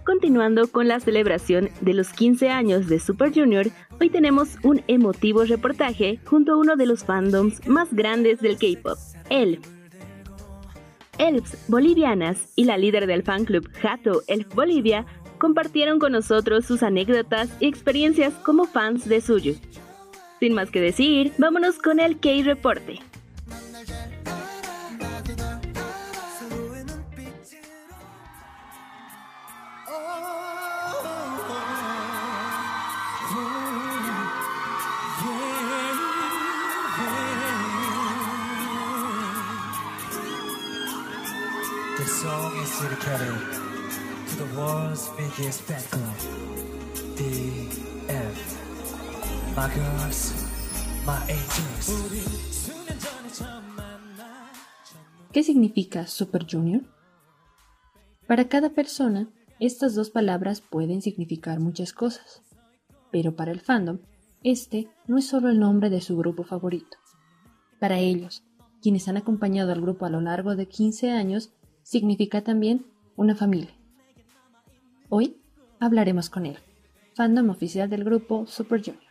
Continuando 0.06 0.68
con 0.68 0.88
la 0.88 1.00
celebración 1.00 1.68
de 1.82 1.92
los 1.92 2.08
15 2.14 2.48
años 2.48 2.86
de 2.86 2.98
Super 2.98 3.30
Junior, 3.34 3.66
hoy 4.00 4.08
tenemos 4.08 4.56
un 4.62 4.80
emotivo 4.88 5.44
reportaje 5.44 6.18
junto 6.24 6.54
a 6.54 6.56
uno 6.56 6.76
de 6.76 6.86
los 6.86 7.04
fandoms 7.04 7.68
más 7.68 7.92
grandes 7.92 8.40
del 8.40 8.56
K-pop, 8.56 8.96
ELF. 9.28 9.60
Elfs 11.18 11.58
bolivianas 11.68 12.48
y 12.56 12.64
la 12.64 12.78
líder 12.78 13.06
del 13.06 13.22
fan 13.22 13.44
club 13.44 13.68
Hato 13.82 14.22
Elf 14.26 14.54
Bolivia 14.54 15.04
compartieron 15.36 15.98
con 15.98 16.12
nosotros 16.12 16.64
sus 16.64 16.82
anécdotas 16.82 17.50
y 17.60 17.66
experiencias 17.66 18.32
como 18.32 18.64
fans 18.64 19.06
de 19.06 19.20
suyo. 19.20 19.52
Sin 20.40 20.54
más 20.54 20.70
que 20.70 20.80
decir, 20.80 21.32
vámonos 21.36 21.78
con 21.78 22.00
el 22.00 22.18
K-Reporte. 22.18 23.00
My. 42.78 42.88
¿Qué 55.32 55.42
significa 55.42 56.06
Super 56.06 56.46
Junior? 56.50 56.82
Para 58.26 58.48
cada 58.48 58.68
persona, 58.68 59.30
estas 59.58 59.94
dos 59.94 60.10
palabras 60.10 60.60
pueden 60.60 61.00
significar 61.00 61.60
muchas 61.60 61.94
cosas, 61.94 62.42
pero 63.10 63.34
para 63.36 63.52
el 63.52 63.60
fandom, 63.60 64.00
este 64.42 64.90
no 65.06 65.16
es 65.16 65.26
solo 65.26 65.48
el 65.48 65.58
nombre 65.58 65.88
de 65.88 66.02
su 66.02 66.18
grupo 66.18 66.44
favorito. 66.44 66.98
Para 67.80 67.98
ellos, 68.00 68.42
quienes 68.82 69.08
han 69.08 69.16
acompañado 69.16 69.72
al 69.72 69.80
grupo 69.80 70.04
a 70.04 70.10
lo 70.10 70.20
largo 70.20 70.56
de 70.56 70.68
15 70.68 71.12
años, 71.12 71.55
significa 71.86 72.40
también 72.42 72.84
una 73.14 73.36
familia. 73.36 73.70
Hoy 75.08 75.36
hablaremos 75.78 76.28
con 76.28 76.44
él, 76.44 76.58
fandom 77.14 77.48
oficial 77.50 77.88
del 77.88 78.02
grupo 78.02 78.44
Super 78.48 78.82
Junior. 78.82 79.04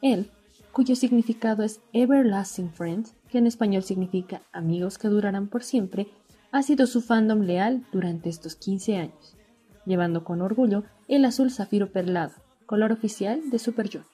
Él, 0.00 0.30
cuyo 0.70 0.94
significado 0.94 1.64
es 1.64 1.80
Everlasting 1.92 2.70
Friends, 2.70 3.14
que 3.30 3.38
en 3.38 3.48
español 3.48 3.82
significa 3.82 4.42
amigos 4.52 4.96
que 4.96 5.08
durarán 5.08 5.48
por 5.48 5.64
siempre, 5.64 6.06
ha 6.52 6.62
sido 6.62 6.86
su 6.86 7.00
fandom 7.00 7.40
leal 7.40 7.84
durante 7.90 8.28
estos 8.28 8.54
15 8.54 8.96
años, 8.96 9.36
llevando 9.84 10.24
con 10.24 10.42
orgullo 10.42 10.84
el 11.08 11.24
azul 11.24 11.50
zafiro 11.50 11.92
perlado, 11.92 12.32
color 12.66 12.92
oficial 12.92 13.50
de 13.50 13.58
Super 13.58 13.88
Junior. 13.88 14.06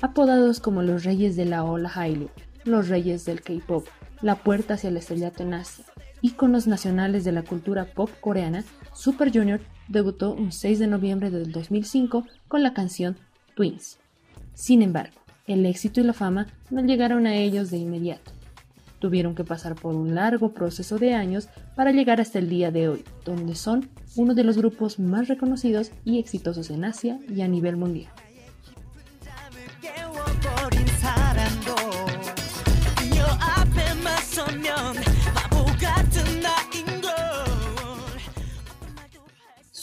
Apodados 0.00 0.60
como 0.60 0.82
los 0.82 1.04
reyes 1.04 1.34
de 1.34 1.46
la 1.46 1.64
ola 1.64 1.88
Hallyu, 1.88 2.28
los 2.64 2.88
reyes 2.88 3.24
del 3.24 3.40
K-pop, 3.40 3.86
la 4.20 4.36
puerta 4.36 4.74
hacia 4.74 4.90
el 4.90 4.96
estrellato 4.96 5.42
en 5.42 5.54
Asia, 5.54 5.84
íconos 6.20 6.66
nacionales 6.66 7.24
de 7.24 7.32
la 7.32 7.42
cultura 7.42 7.86
pop 7.86 8.10
coreana, 8.20 8.64
Super 8.92 9.32
Junior 9.32 9.60
debutó 9.88 10.32
un 10.32 10.52
6 10.52 10.78
de 10.78 10.86
noviembre 10.86 11.30
del 11.30 11.52
2005 11.52 12.26
con 12.48 12.62
la 12.62 12.74
canción 12.74 13.16
Twins. 13.54 13.98
Sin 14.54 14.82
embargo, 14.82 15.16
el 15.46 15.66
éxito 15.66 16.00
y 16.00 16.04
la 16.04 16.12
fama 16.12 16.46
no 16.70 16.82
llegaron 16.82 17.26
a 17.26 17.36
ellos 17.36 17.70
de 17.70 17.78
inmediato. 17.78 18.32
Tuvieron 18.98 19.34
que 19.34 19.44
pasar 19.44 19.74
por 19.74 19.94
un 19.94 20.14
largo 20.14 20.52
proceso 20.52 20.98
de 20.98 21.14
años 21.14 21.48
para 21.76 21.92
llegar 21.92 22.20
hasta 22.20 22.38
el 22.38 22.48
día 22.48 22.70
de 22.70 22.88
hoy, 22.88 23.04
donde 23.24 23.54
son 23.54 23.90
uno 24.16 24.34
de 24.34 24.44
los 24.44 24.56
grupos 24.56 24.98
más 24.98 25.28
reconocidos 25.28 25.90
y 26.04 26.18
exitosos 26.18 26.70
en 26.70 26.84
Asia 26.84 27.18
y 27.28 27.42
a 27.42 27.48
nivel 27.48 27.76
mundial. 27.76 28.10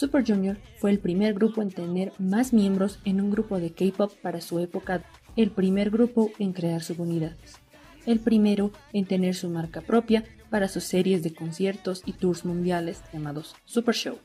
Super 0.01 0.25
Junior 0.25 0.57
fue 0.79 0.89
el 0.89 0.97
primer 0.97 1.35
grupo 1.35 1.61
en 1.61 1.69
tener 1.69 2.11
más 2.17 2.53
miembros 2.53 2.97
en 3.05 3.21
un 3.21 3.29
grupo 3.29 3.59
de 3.59 3.69
K-pop 3.69 4.11
para 4.23 4.41
su 4.41 4.57
época, 4.57 5.03
el 5.35 5.51
primer 5.51 5.91
grupo 5.91 6.31
en 6.39 6.53
crear 6.53 6.81
subunidades, 6.81 7.59
el 8.07 8.19
primero 8.19 8.71
en 8.93 9.05
tener 9.05 9.35
su 9.35 9.47
marca 9.47 9.81
propia 9.81 10.23
para 10.49 10.69
sus 10.69 10.85
series 10.85 11.21
de 11.21 11.35
conciertos 11.35 12.01
y 12.03 12.13
tours 12.13 12.45
mundiales 12.45 13.03
llamados 13.13 13.55
Super 13.65 13.93
Show, 13.93 14.17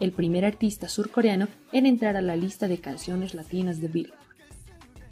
el 0.00 0.12
primer 0.12 0.46
artista 0.46 0.88
surcoreano 0.88 1.48
en 1.72 1.84
entrar 1.84 2.16
a 2.16 2.22
la 2.22 2.34
lista 2.34 2.66
de 2.66 2.78
canciones 2.78 3.34
latinas 3.34 3.82
de 3.82 3.88
Billboard. 3.88 4.18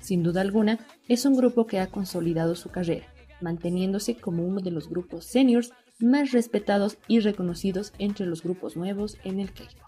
Sin 0.01 0.23
duda 0.23 0.41
alguna, 0.41 0.79
es 1.09 1.27
un 1.27 1.37
grupo 1.37 1.67
que 1.67 1.79
ha 1.79 1.89
consolidado 1.89 2.55
su 2.55 2.71
carrera, 2.71 3.05
manteniéndose 3.43 4.15
como 4.17 4.47
uno 4.47 4.63
de 4.63 4.71
los 4.71 4.89
grupos 4.89 5.27
seniors 5.27 5.73
más 5.99 6.33
respetados 6.33 6.97
y 7.07 7.21
reconocidos 7.21 7.93
entre 7.99 8.25
los 8.25 8.43
grupos 8.43 8.79
nuevos 8.79 9.19
en 9.23 9.41
el 9.41 9.53
K-pop. 9.53 9.86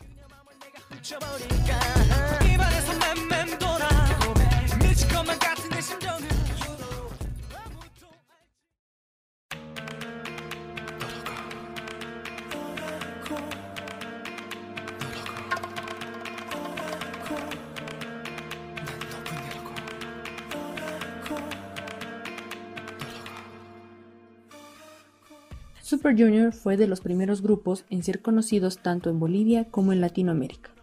Super 25.81 26.15
Junior 26.15 26.53
fue 26.53 26.77
de 26.77 26.87
los 26.87 27.01
primeros 27.01 27.41
grupos 27.41 27.85
en 27.89 28.03
ser 28.03 28.21
conocidos 28.21 28.79
tanto 28.79 29.11
en 29.11 29.19
Bolivia 29.19 29.65
como 29.71 29.93
en 29.93 30.01
Latinoamérica. 30.01 30.78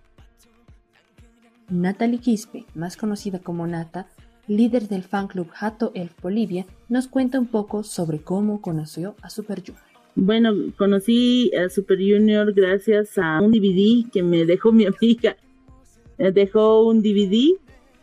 Natalie 1.69 2.19
Quispe, 2.19 2.65
más 2.75 2.97
conocida 2.97 3.39
como 3.39 3.65
Nata, 3.67 4.07
líder 4.47 4.87
del 4.87 5.03
fan 5.03 5.27
club 5.27 5.49
Hato 5.59 5.91
Elf 5.95 6.13
Bolivia, 6.21 6.65
nos 6.89 7.07
cuenta 7.07 7.39
un 7.39 7.47
poco 7.47 7.83
sobre 7.83 8.19
cómo 8.19 8.61
conoció 8.61 9.15
a 9.21 9.29
Super 9.29 9.61
Junior. 9.61 9.83
Bueno, 10.15 10.53
conocí 10.77 11.51
a 11.55 11.69
Super 11.69 11.97
Junior 11.97 12.53
gracias 12.53 13.17
a 13.17 13.41
un 13.41 13.51
DVD 13.51 14.09
que 14.11 14.23
me 14.23 14.45
dejó 14.45 14.71
mi 14.71 14.85
amiga. 14.85 15.35
Dejó 16.17 16.87
un 16.87 17.01
DVD 17.01 17.57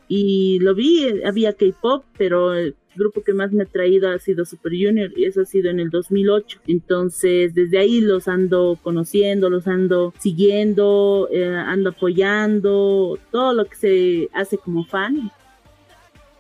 y 0.09 0.59
lo 0.61 0.75
vi, 0.75 1.05
eh, 1.05 1.23
había 1.25 1.55
K-pop, 1.55 2.05
pero 2.19 2.53
el 2.53 2.77
grupo 2.95 3.23
que 3.23 3.33
más 3.33 3.53
me 3.53 3.65
ha 3.65 3.67
traído 3.67 4.11
ha 4.11 4.19
sido 4.19 4.45
Super 4.45 4.73
Junior 4.73 5.11
y 5.17 5.25
eso 5.25 5.43
ha 5.43 5.45
sido 5.45 5.71
en 5.71 5.81
el 5.81 5.91
2008. 5.91 6.61
Entonces, 6.67 7.55
desde 7.55 7.79
ahí 7.79 8.01
los 8.01 8.29
ando 8.29 8.79
conociendo, 8.83 9.51
los 9.51 9.67
ando 9.67 10.13
siguiendo, 10.19 11.29
eh, 11.31 11.47
ando 11.47 11.91
apoyando, 11.91 13.19
todo 13.31 13.53
lo 13.53 13.65
que 13.67 13.77
se 13.77 14.29
hace 14.33 14.59
como 14.59 14.85
fan. 14.85 15.31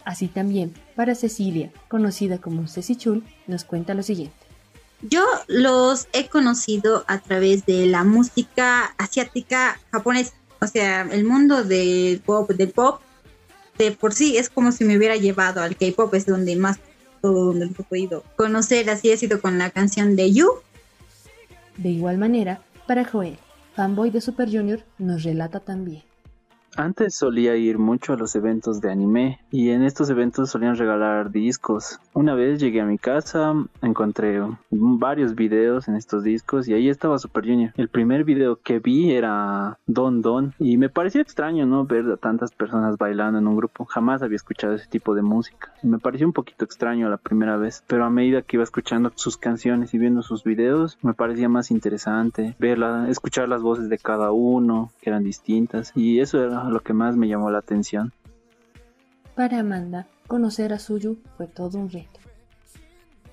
Así 0.04 0.28
también, 0.28 0.74
para 0.96 1.14
Cecilia, 1.14 1.72
conocida 1.88 2.38
como 2.38 2.66
Ceci 2.66 2.96
Chul, 2.96 3.22
nos 3.46 3.64
cuenta 3.64 3.94
lo 3.94 4.02
siguiente. 4.02 4.34
Yo 5.02 5.24
los 5.48 6.08
he 6.12 6.28
conocido 6.28 7.04
a 7.08 7.20
través 7.20 7.66
de 7.66 7.86
la 7.86 8.04
música 8.04 8.94
asiática 8.98 9.80
japonesa, 9.90 10.32
o 10.60 10.66
sea, 10.66 11.02
el 11.02 11.24
mundo 11.24 11.64
del 11.64 12.20
pop, 12.20 12.50
del 12.50 12.70
pop, 12.70 13.00
de 13.78 13.92
por 13.92 14.12
sí 14.12 14.37
es 14.37 14.48
como 14.48 14.72
si 14.72 14.85
me 14.85 14.96
hubiera 14.96 15.16
llevado 15.16 15.62
al 15.62 15.76
K-pop, 15.76 16.14
es 16.14 16.26
donde 16.26 16.56
más 16.56 16.78
donde 17.22 17.66
he 17.66 17.82
podido 17.85 18.24
conocer, 18.37 18.90
así 18.90 19.12
ha 19.12 19.16
sido 19.16 19.40
con 19.40 19.58
la 19.58 19.70
canción 19.70 20.16
de 20.16 20.32
You. 20.32 20.50
De 21.76 21.90
igual 21.90 22.18
manera, 22.18 22.62
para 22.87 23.04
Joel, 23.04 23.38
fanboy 23.74 24.11
de 24.11 24.20
Super 24.20 24.50
Junior, 24.50 24.82
nos 24.98 25.22
relata 25.22 25.61
también. 25.61 26.02
Antes 26.76 27.14
solía 27.14 27.54
ir 27.56 27.78
mucho 27.78 28.14
a 28.14 28.16
los 28.16 28.35
eventos 28.35 28.80
de 28.80 28.90
anime 28.90 29.40
y 29.50 29.70
en 29.70 29.82
estos 29.82 30.08
eventos 30.08 30.50
solían 30.50 30.76
regalar 30.76 31.30
discos. 31.30 32.00
Una 32.14 32.35
vez 32.35 32.61
llegué 32.61 32.80
a 32.80 32.87
mi 32.87 32.96
casa, 32.96 33.52
encontré 33.82 34.40
varios 34.70 35.35
videos 35.35 35.88
en 35.88 35.96
estos 35.96 36.24
discos 36.24 36.68
y 36.68 36.72
ahí 36.72 36.88
estaba 36.88 37.18
Super 37.18 37.44
Junior. 37.44 37.72
El 37.76 37.88
primer 37.88 38.24
video 38.24 38.56
que 38.56 38.78
vi 38.78 39.12
era 39.12 39.78
Don 39.87 40.22
Don 40.22 40.54
y 40.58 40.78
me 40.78 40.88
pareció 40.88 41.20
extraño 41.20 41.66
no 41.66 41.85
ver 41.85 42.06
a 42.11 42.16
tantas 42.16 42.52
personas 42.52 42.96
bailando 42.96 43.38
en 43.38 43.46
un 43.46 43.56
grupo. 43.56 43.85
Jamás 43.85 44.22
había 44.22 44.37
escuchado 44.37 44.72
ese 44.72 44.88
tipo 44.88 45.14
de 45.14 45.20
música. 45.20 45.74
Me 45.82 45.98
pareció 45.98 46.26
un 46.26 46.32
poquito 46.32 46.64
extraño 46.64 47.11
la 47.11 47.18
primera 47.18 47.58
vez, 47.58 47.85
pero 47.87 48.06
a 48.06 48.11
medida 48.11 48.40
que 48.40 48.56
iba 48.56 48.64
escuchando 48.64 49.12
sus 49.14 49.37
canciones 49.37 49.92
y 49.92 49.98
viendo 49.98 50.22
sus 50.22 50.42
videos, 50.42 50.96
me 51.02 51.12
parecía 51.12 51.50
más 51.50 51.70
interesante 51.70 52.56
verla, 52.58 53.08
escuchar 53.11 53.50
las 53.50 53.61
voces 53.61 53.90
de 53.90 53.98
cada 53.98 54.32
uno, 54.32 54.90
que 55.02 55.11
eran 55.11 55.22
distintas 55.22 55.92
y 55.94 56.20
eso 56.20 56.42
era 56.42 56.62
lo 56.70 56.81
que 56.81 56.92
más 56.92 57.16
me 57.16 57.29
llamó 57.29 57.51
la 57.51 57.59
atención. 57.59 58.12
Para 59.35 59.61
Amanda, 59.61 60.07
conocer 60.27 60.72
a 60.72 60.79
Suyu 60.79 61.18
fue 61.37 61.46
todo 61.46 61.79
un 61.79 61.90
reto. 61.90 62.20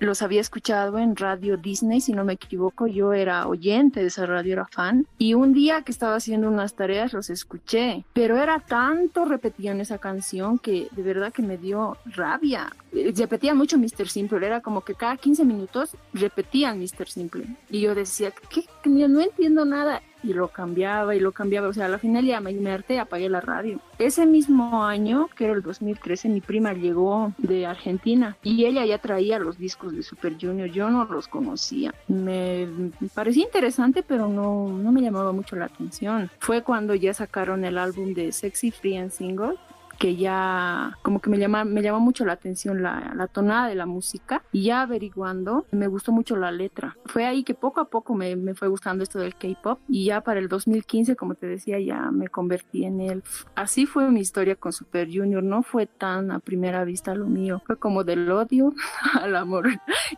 los 0.00 0.22
había 0.22 0.40
escuchado 0.40 0.98
en 0.98 1.14
Radio 1.14 1.58
Disney, 1.58 2.00
si 2.00 2.14
no 2.14 2.24
me 2.24 2.32
equivoco, 2.32 2.86
yo 2.86 3.12
era 3.12 3.46
oyente 3.46 4.00
de 4.00 4.06
esa 4.06 4.24
radio, 4.24 4.54
era 4.54 4.66
fan, 4.66 5.06
y 5.18 5.34
un 5.34 5.52
día 5.52 5.82
que 5.82 5.92
estaba 5.92 6.16
haciendo 6.16 6.48
unas 6.48 6.72
tareas 6.74 7.12
los 7.12 7.28
escuché, 7.28 8.02
pero 8.14 8.38
era 8.38 8.60
tanto 8.60 9.26
repetían 9.26 9.78
esa 9.78 9.98
canción 9.98 10.58
que 10.58 10.88
de 10.92 11.02
verdad 11.02 11.34
que 11.34 11.42
me 11.42 11.58
dio 11.58 11.98
rabia. 12.06 12.72
Eh, 12.94 13.12
Repetían 13.14 13.58
mucho 13.58 13.76
Mr. 13.76 14.08
Simple, 14.08 14.46
era 14.46 14.62
como 14.62 14.80
que 14.80 14.94
cada 14.94 15.18
15 15.18 15.44
minutos 15.44 15.94
repetían 16.14 16.78
Mr. 16.80 17.06
Simple, 17.06 17.44
y 17.68 17.82
yo 17.82 17.94
decía, 17.94 18.32
¿qué? 18.48 18.64
No 18.86 19.20
entiendo 19.20 19.66
nada. 19.66 20.00
Y 20.22 20.32
lo 20.32 20.48
cambiaba 20.48 21.14
y 21.14 21.20
lo 21.20 21.32
cambiaba. 21.32 21.68
O 21.68 21.72
sea, 21.72 21.86
a 21.86 21.88
la 21.88 21.98
final 21.98 22.24
ya 22.24 22.40
me, 22.40 22.52
me 22.52 22.70
harté, 22.70 22.98
apagué 22.98 23.28
la 23.28 23.40
radio. 23.40 23.80
Ese 23.98 24.26
mismo 24.26 24.84
año, 24.84 25.28
que 25.36 25.44
era 25.44 25.54
el 25.54 25.62
2013, 25.62 26.28
mi 26.28 26.40
prima 26.40 26.72
llegó 26.72 27.32
de 27.38 27.66
Argentina 27.66 28.36
y 28.42 28.64
ella 28.64 28.84
ya 28.84 28.98
traía 28.98 29.38
los 29.38 29.58
discos 29.58 29.94
de 29.94 30.02
Super 30.02 30.36
Junior. 30.40 30.68
Yo 30.70 30.90
no 30.90 31.04
los 31.04 31.28
conocía. 31.28 31.94
Me 32.08 32.68
parecía 33.14 33.44
interesante, 33.44 34.02
pero 34.02 34.28
no, 34.28 34.68
no 34.68 34.92
me 34.92 35.02
llamaba 35.02 35.32
mucho 35.32 35.56
la 35.56 35.66
atención. 35.66 36.30
Fue 36.38 36.62
cuando 36.62 36.94
ya 36.94 37.14
sacaron 37.14 37.64
el 37.64 37.78
álbum 37.78 38.14
de 38.14 38.32
Sexy 38.32 38.70
Free 38.70 38.96
and 38.96 39.10
Single 39.10 39.56
que 40.00 40.16
ya 40.16 40.96
como 41.02 41.20
que 41.20 41.28
me 41.28 41.36
llama, 41.36 41.66
me 41.66 41.82
llama 41.82 41.98
mucho 41.98 42.24
la 42.24 42.32
atención 42.32 42.82
la, 42.82 43.28
tonada 43.30 43.68
de 43.68 43.74
la 43.74 43.84
música 43.84 44.42
y 44.50 44.64
ya 44.64 44.80
averiguando 44.80 45.66
me 45.72 45.88
gustó 45.88 46.10
mucho 46.10 46.36
la 46.36 46.50
letra. 46.50 46.96
Fue 47.04 47.26
ahí 47.26 47.44
que 47.44 47.52
poco 47.52 47.82
a 47.82 47.90
poco 47.90 48.14
me, 48.14 48.34
me 48.34 48.54
fue 48.54 48.68
gustando 48.68 49.04
esto 49.04 49.18
del 49.18 49.36
K-Pop 49.36 49.78
y 49.88 50.06
ya 50.06 50.22
para 50.22 50.40
el 50.40 50.48
2015, 50.48 51.16
como 51.16 51.34
te 51.34 51.46
decía, 51.46 51.78
ya 51.78 52.10
me 52.10 52.28
convertí 52.28 52.86
en 52.86 53.02
él. 53.02 53.22
Así 53.54 53.84
fue 53.84 54.10
mi 54.10 54.20
historia 54.20 54.56
con 54.56 54.72
Super 54.72 55.06
Junior, 55.06 55.42
no 55.42 55.62
fue 55.62 55.84
tan 55.84 56.30
a 56.30 56.38
primera 56.38 56.82
vista 56.84 57.14
lo 57.14 57.26
mío, 57.26 57.60
fue 57.66 57.76
como 57.76 58.02
del 58.02 58.30
odio 58.32 58.72
al 59.20 59.36
amor 59.36 59.68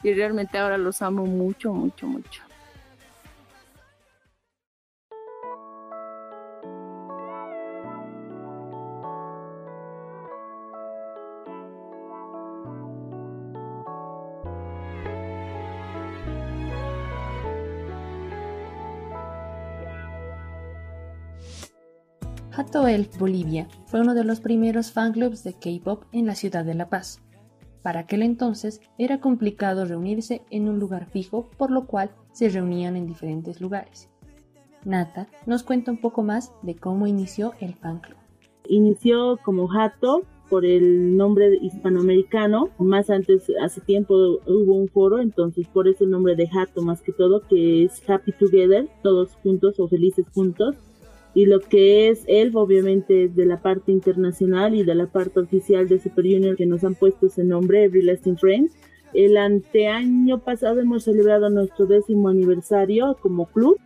y 0.05 0.15
realmente 0.15 0.59
ahora 0.59 0.79
los 0.79 1.03
amo 1.03 1.27
mucho, 1.27 1.73
mucho, 1.73 2.07
mucho. 2.07 2.52
Hato 22.73 22.89
Elf 22.89 23.19
Bolivia 23.19 23.69
fue 23.85 24.01
uno 24.01 24.15
de 24.15 24.25
los 24.25 24.41
primeros 24.41 24.93
fanclubs 24.93 25.45
de 25.45 25.53
K-pop 25.53 26.05
en 26.11 26.25
la 26.25 26.35
ciudad 26.35 26.65
de 26.65 26.73
La 26.73 26.89
Paz. 26.89 27.21
Para 27.83 28.01
aquel 28.01 28.23
entonces 28.23 28.81
era 28.97 29.21
complicado 29.21 29.85
reunirse 29.85 30.41
en 30.49 30.71
un 30.71 30.79
lugar 30.79 31.05
fijo, 31.11 31.51
por 31.59 31.71
lo 31.71 31.87
cual 31.87 32.13
se 32.33 32.49
reunían 32.49 32.97
en 32.97 33.07
diferentes 33.07 33.61
lugares. 33.61 34.09
Nata 34.87 35.29
nos 35.45 35.65
cuenta 35.65 35.91
un 35.91 35.99
poco 35.99 36.23
más 36.23 36.51
de 36.63 36.75
cómo 36.75 37.07
inició 37.07 37.53
el 37.61 37.75
fanclub. 37.75 38.17
Inició 38.67 39.39
como 39.45 39.71
Hato 39.71 40.23
por 40.49 40.65
el 40.65 41.15
nombre 41.15 41.59
hispanoamericano. 41.61 42.71
Más 42.79 43.11
antes, 43.11 43.53
hace 43.63 43.83
tiempo 43.83 44.15
hubo 44.47 44.73
un 44.73 44.89
foro, 44.89 45.21
entonces 45.21 45.69
por 45.69 45.89
eso 45.89 46.05
el 46.05 46.11
nombre 46.11 46.37
de 46.37 46.49
Hato 46.51 46.81
más 46.81 47.03
que 47.03 47.13
todo, 47.13 47.47
que 47.47 47.85
es 47.85 48.03
Happy 48.09 48.33
Together, 48.33 48.89
todos 49.03 49.35
juntos 49.43 49.79
o 49.79 49.89
felices 49.89 50.25
juntos 50.33 50.77
y 51.35 51.47
lo 51.47 51.61
que 51.61 52.09
es 52.09 52.25
ELF 52.27 52.57
obviamente 52.57 53.29
de 53.29 53.47
la 53.47 53.63
parte 53.63 53.91
internacional 53.91 54.75
y 54.75 54.83
de 54.83 54.95
la 54.95 55.07
parte 55.07 55.41
oficial 55.41 55.89
de 55.89 55.99
Super 55.99 56.25
Junior 56.25 56.57
que 56.57 56.67
nos 56.67 56.85
han 56.85 56.95
puesto 56.95 57.27
ese 57.27 57.45
nombre, 57.45 57.85
Everlasting 57.85 58.37
Friends. 58.37 58.75
El 59.15 59.37
anteaño 59.37 60.39
pasado 60.41 60.81
hemos 60.81 61.05
celebrado 61.05 61.49
nuestro 61.51 61.87
décimo 61.87 62.29
aniversario 62.29 63.17
como 63.21 63.47
club, 63.47 63.79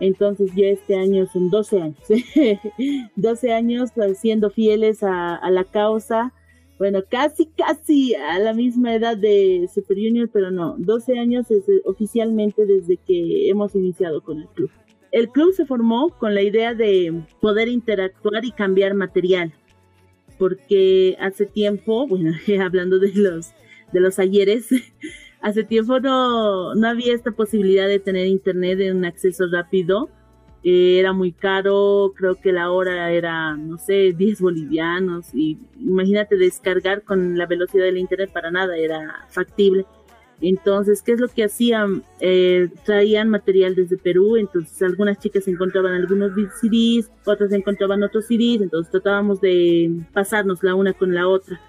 entonces 0.00 0.52
ya 0.54 0.66
este 0.66 0.94
año 0.96 1.26
son 1.26 1.50
12 1.50 1.82
años, 1.82 1.98
12 3.16 3.52
años 3.52 3.90
siendo 4.16 4.50
fieles 4.50 5.02
a, 5.02 5.40
la 5.50 5.64
causa, 5.64 6.32
bueno, 6.78 7.00
casi, 7.08 7.46
casi 7.46 8.14
a 8.14 8.38
la 8.38 8.54
misma 8.54 8.94
edad 8.94 9.16
de 9.16 9.68
Super 9.72 9.96
Junior, 9.96 10.30
pero 10.32 10.52
no, 10.52 10.76
12 10.78 11.18
años 11.18 11.50
es 11.50 11.64
oficialmente 11.84 12.64
desde 12.64 12.98
que 12.98 13.48
hemos 13.48 13.74
iniciado 13.74 14.22
con 14.22 14.38
el 14.38 14.46
club. 14.48 14.70
El 15.10 15.30
club 15.30 15.52
se 15.52 15.66
formó 15.66 16.10
con 16.10 16.34
la 16.34 16.42
idea 16.42 16.74
de 16.74 17.22
poder 17.40 17.68
interactuar 17.68 18.44
y 18.44 18.52
cambiar 18.52 18.94
material, 18.94 19.52
porque 20.38 21.16
hace 21.20 21.46
tiempo, 21.46 22.06
bueno, 22.06 22.32
hablando 22.62 22.98
de 22.98 23.12
los, 23.14 23.52
de 23.92 24.00
los 24.00 24.18
ayeres, 24.18 24.68
hace 25.40 25.64
tiempo 25.64 26.00
no, 26.00 26.74
no 26.74 26.88
había 26.88 27.14
esta 27.14 27.30
posibilidad 27.30 27.88
de 27.88 27.98
tener 27.98 28.26
internet 28.26 28.80
en 28.80 28.98
un 28.98 29.04
acceso 29.04 29.44
rápido. 29.50 30.10
Eh, 30.64 30.98
era 30.98 31.12
muy 31.12 31.32
caro, 31.32 32.12
creo 32.16 32.34
que 32.34 32.52
la 32.52 32.70
hora 32.72 33.12
era, 33.12 33.56
no 33.56 33.78
sé, 33.78 34.12
10 34.12 34.40
bolivianos. 34.40 35.34
Y 35.34 35.58
imagínate 35.78 36.36
descargar 36.36 37.02
con 37.02 37.38
la 37.38 37.46
velocidad 37.46 37.84
del 37.84 37.98
internet 37.98 38.30
para 38.32 38.50
nada, 38.50 38.76
era 38.76 39.26
factible. 39.28 39.86
Entonces, 40.40 41.02
¿qué 41.02 41.12
es 41.12 41.20
lo 41.20 41.28
que 41.28 41.44
hacían? 41.44 42.02
Eh, 42.20 42.68
traían 42.84 43.28
material 43.28 43.74
desde 43.74 43.96
Perú, 43.96 44.36
entonces 44.36 44.80
algunas 44.82 45.18
chicas 45.18 45.48
encontraban 45.48 45.94
algunos 45.94 46.32
CDs, 46.60 47.10
otras 47.24 47.52
encontraban 47.52 48.02
otros 48.02 48.26
CDs, 48.26 48.62
entonces 48.62 48.90
tratábamos 48.90 49.40
de 49.40 49.90
pasarnos 50.12 50.62
la 50.62 50.74
una 50.74 50.92
con 50.92 51.14
la 51.14 51.28
otra. 51.28 51.60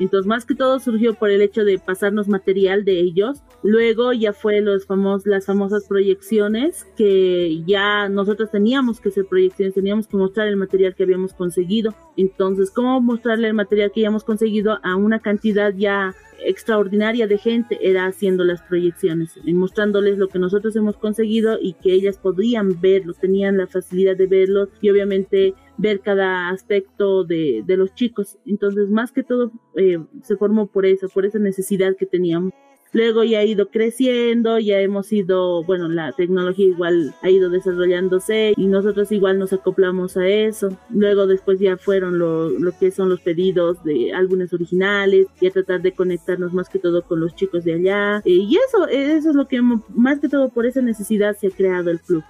Entonces, 0.00 0.26
más 0.26 0.46
que 0.46 0.54
todo 0.54 0.80
surgió 0.80 1.12
por 1.12 1.30
el 1.30 1.42
hecho 1.42 1.62
de 1.62 1.78
pasarnos 1.78 2.26
material 2.26 2.86
de 2.86 3.00
ellos. 3.00 3.42
Luego 3.62 4.14
ya 4.14 4.32
fue 4.32 4.62
los 4.62 4.86
famos, 4.86 5.26
las 5.26 5.44
famosas 5.44 5.86
proyecciones 5.86 6.86
que 6.96 7.62
ya 7.66 8.08
nosotros 8.08 8.50
teníamos 8.50 8.98
que 8.98 9.10
hacer 9.10 9.26
proyecciones, 9.26 9.74
teníamos 9.74 10.06
que 10.06 10.16
mostrar 10.16 10.48
el 10.48 10.56
material 10.56 10.94
que 10.94 11.02
habíamos 11.02 11.34
conseguido. 11.34 11.94
Entonces, 12.16 12.70
¿cómo 12.70 13.02
mostrarle 13.02 13.48
el 13.48 13.54
material 13.54 13.92
que 13.92 14.00
habíamos 14.00 14.24
conseguido 14.24 14.78
a 14.82 14.96
una 14.96 15.20
cantidad 15.20 15.74
ya 15.76 16.14
extraordinaria 16.44 17.26
de 17.26 17.38
gente 17.38 17.78
era 17.82 18.06
haciendo 18.06 18.44
las 18.44 18.62
proyecciones 18.62 19.38
mostrándoles 19.60 20.18
lo 20.18 20.28
que 20.28 20.38
nosotros 20.38 20.74
hemos 20.76 20.96
conseguido 20.96 21.58
y 21.60 21.74
que 21.74 21.92
ellas 21.92 22.18
podían 22.18 22.80
verlo, 22.80 23.12
tenían 23.14 23.58
la 23.58 23.66
facilidad 23.66 24.16
de 24.16 24.26
verlo 24.26 24.68
y 24.80 24.90
obviamente 24.90 25.54
ver 25.76 26.00
cada 26.00 26.48
aspecto 26.48 27.24
de, 27.24 27.62
de 27.66 27.76
los 27.76 27.94
chicos. 27.94 28.38
Entonces, 28.46 28.90
más 28.90 29.12
que 29.12 29.22
todo, 29.22 29.52
eh, 29.76 29.98
se 30.22 30.36
formó 30.36 30.66
por 30.66 30.86
eso, 30.86 31.08
por 31.08 31.24
esa 31.24 31.38
necesidad 31.38 31.96
que 31.96 32.06
teníamos. 32.06 32.52
Luego 32.92 33.22
ya 33.22 33.38
ha 33.38 33.44
ido 33.44 33.68
creciendo, 33.68 34.58
ya 34.58 34.80
hemos 34.80 35.12
ido, 35.12 35.62
bueno, 35.62 35.88
la 35.88 36.10
tecnología 36.10 36.66
igual 36.66 37.14
ha 37.22 37.30
ido 37.30 37.48
desarrollándose 37.48 38.52
y 38.56 38.66
nosotros 38.66 39.12
igual 39.12 39.38
nos 39.38 39.52
acoplamos 39.52 40.16
a 40.16 40.26
eso. 40.26 40.76
Luego 40.90 41.28
después 41.28 41.60
ya 41.60 41.76
fueron 41.76 42.18
lo, 42.18 42.50
lo 42.50 42.76
que 42.76 42.90
son 42.90 43.08
los 43.08 43.20
pedidos 43.20 43.82
de 43.84 44.12
álbumes 44.12 44.52
originales 44.52 45.28
y 45.40 45.46
a 45.46 45.52
tratar 45.52 45.82
de 45.82 45.92
conectarnos 45.92 46.52
más 46.52 46.68
que 46.68 46.80
todo 46.80 47.02
con 47.02 47.20
los 47.20 47.36
chicos 47.36 47.64
de 47.64 47.74
allá. 47.74 48.22
Eh, 48.24 48.30
y 48.30 48.56
eso, 48.56 48.88
eso 48.88 49.30
es 49.30 49.36
lo 49.36 49.46
que 49.46 49.62
más 49.62 50.18
que 50.18 50.28
todo 50.28 50.48
por 50.48 50.66
esa 50.66 50.82
necesidad 50.82 51.36
se 51.36 51.46
ha 51.46 51.50
creado 51.50 51.90
el 51.90 52.00
club. 52.00 52.24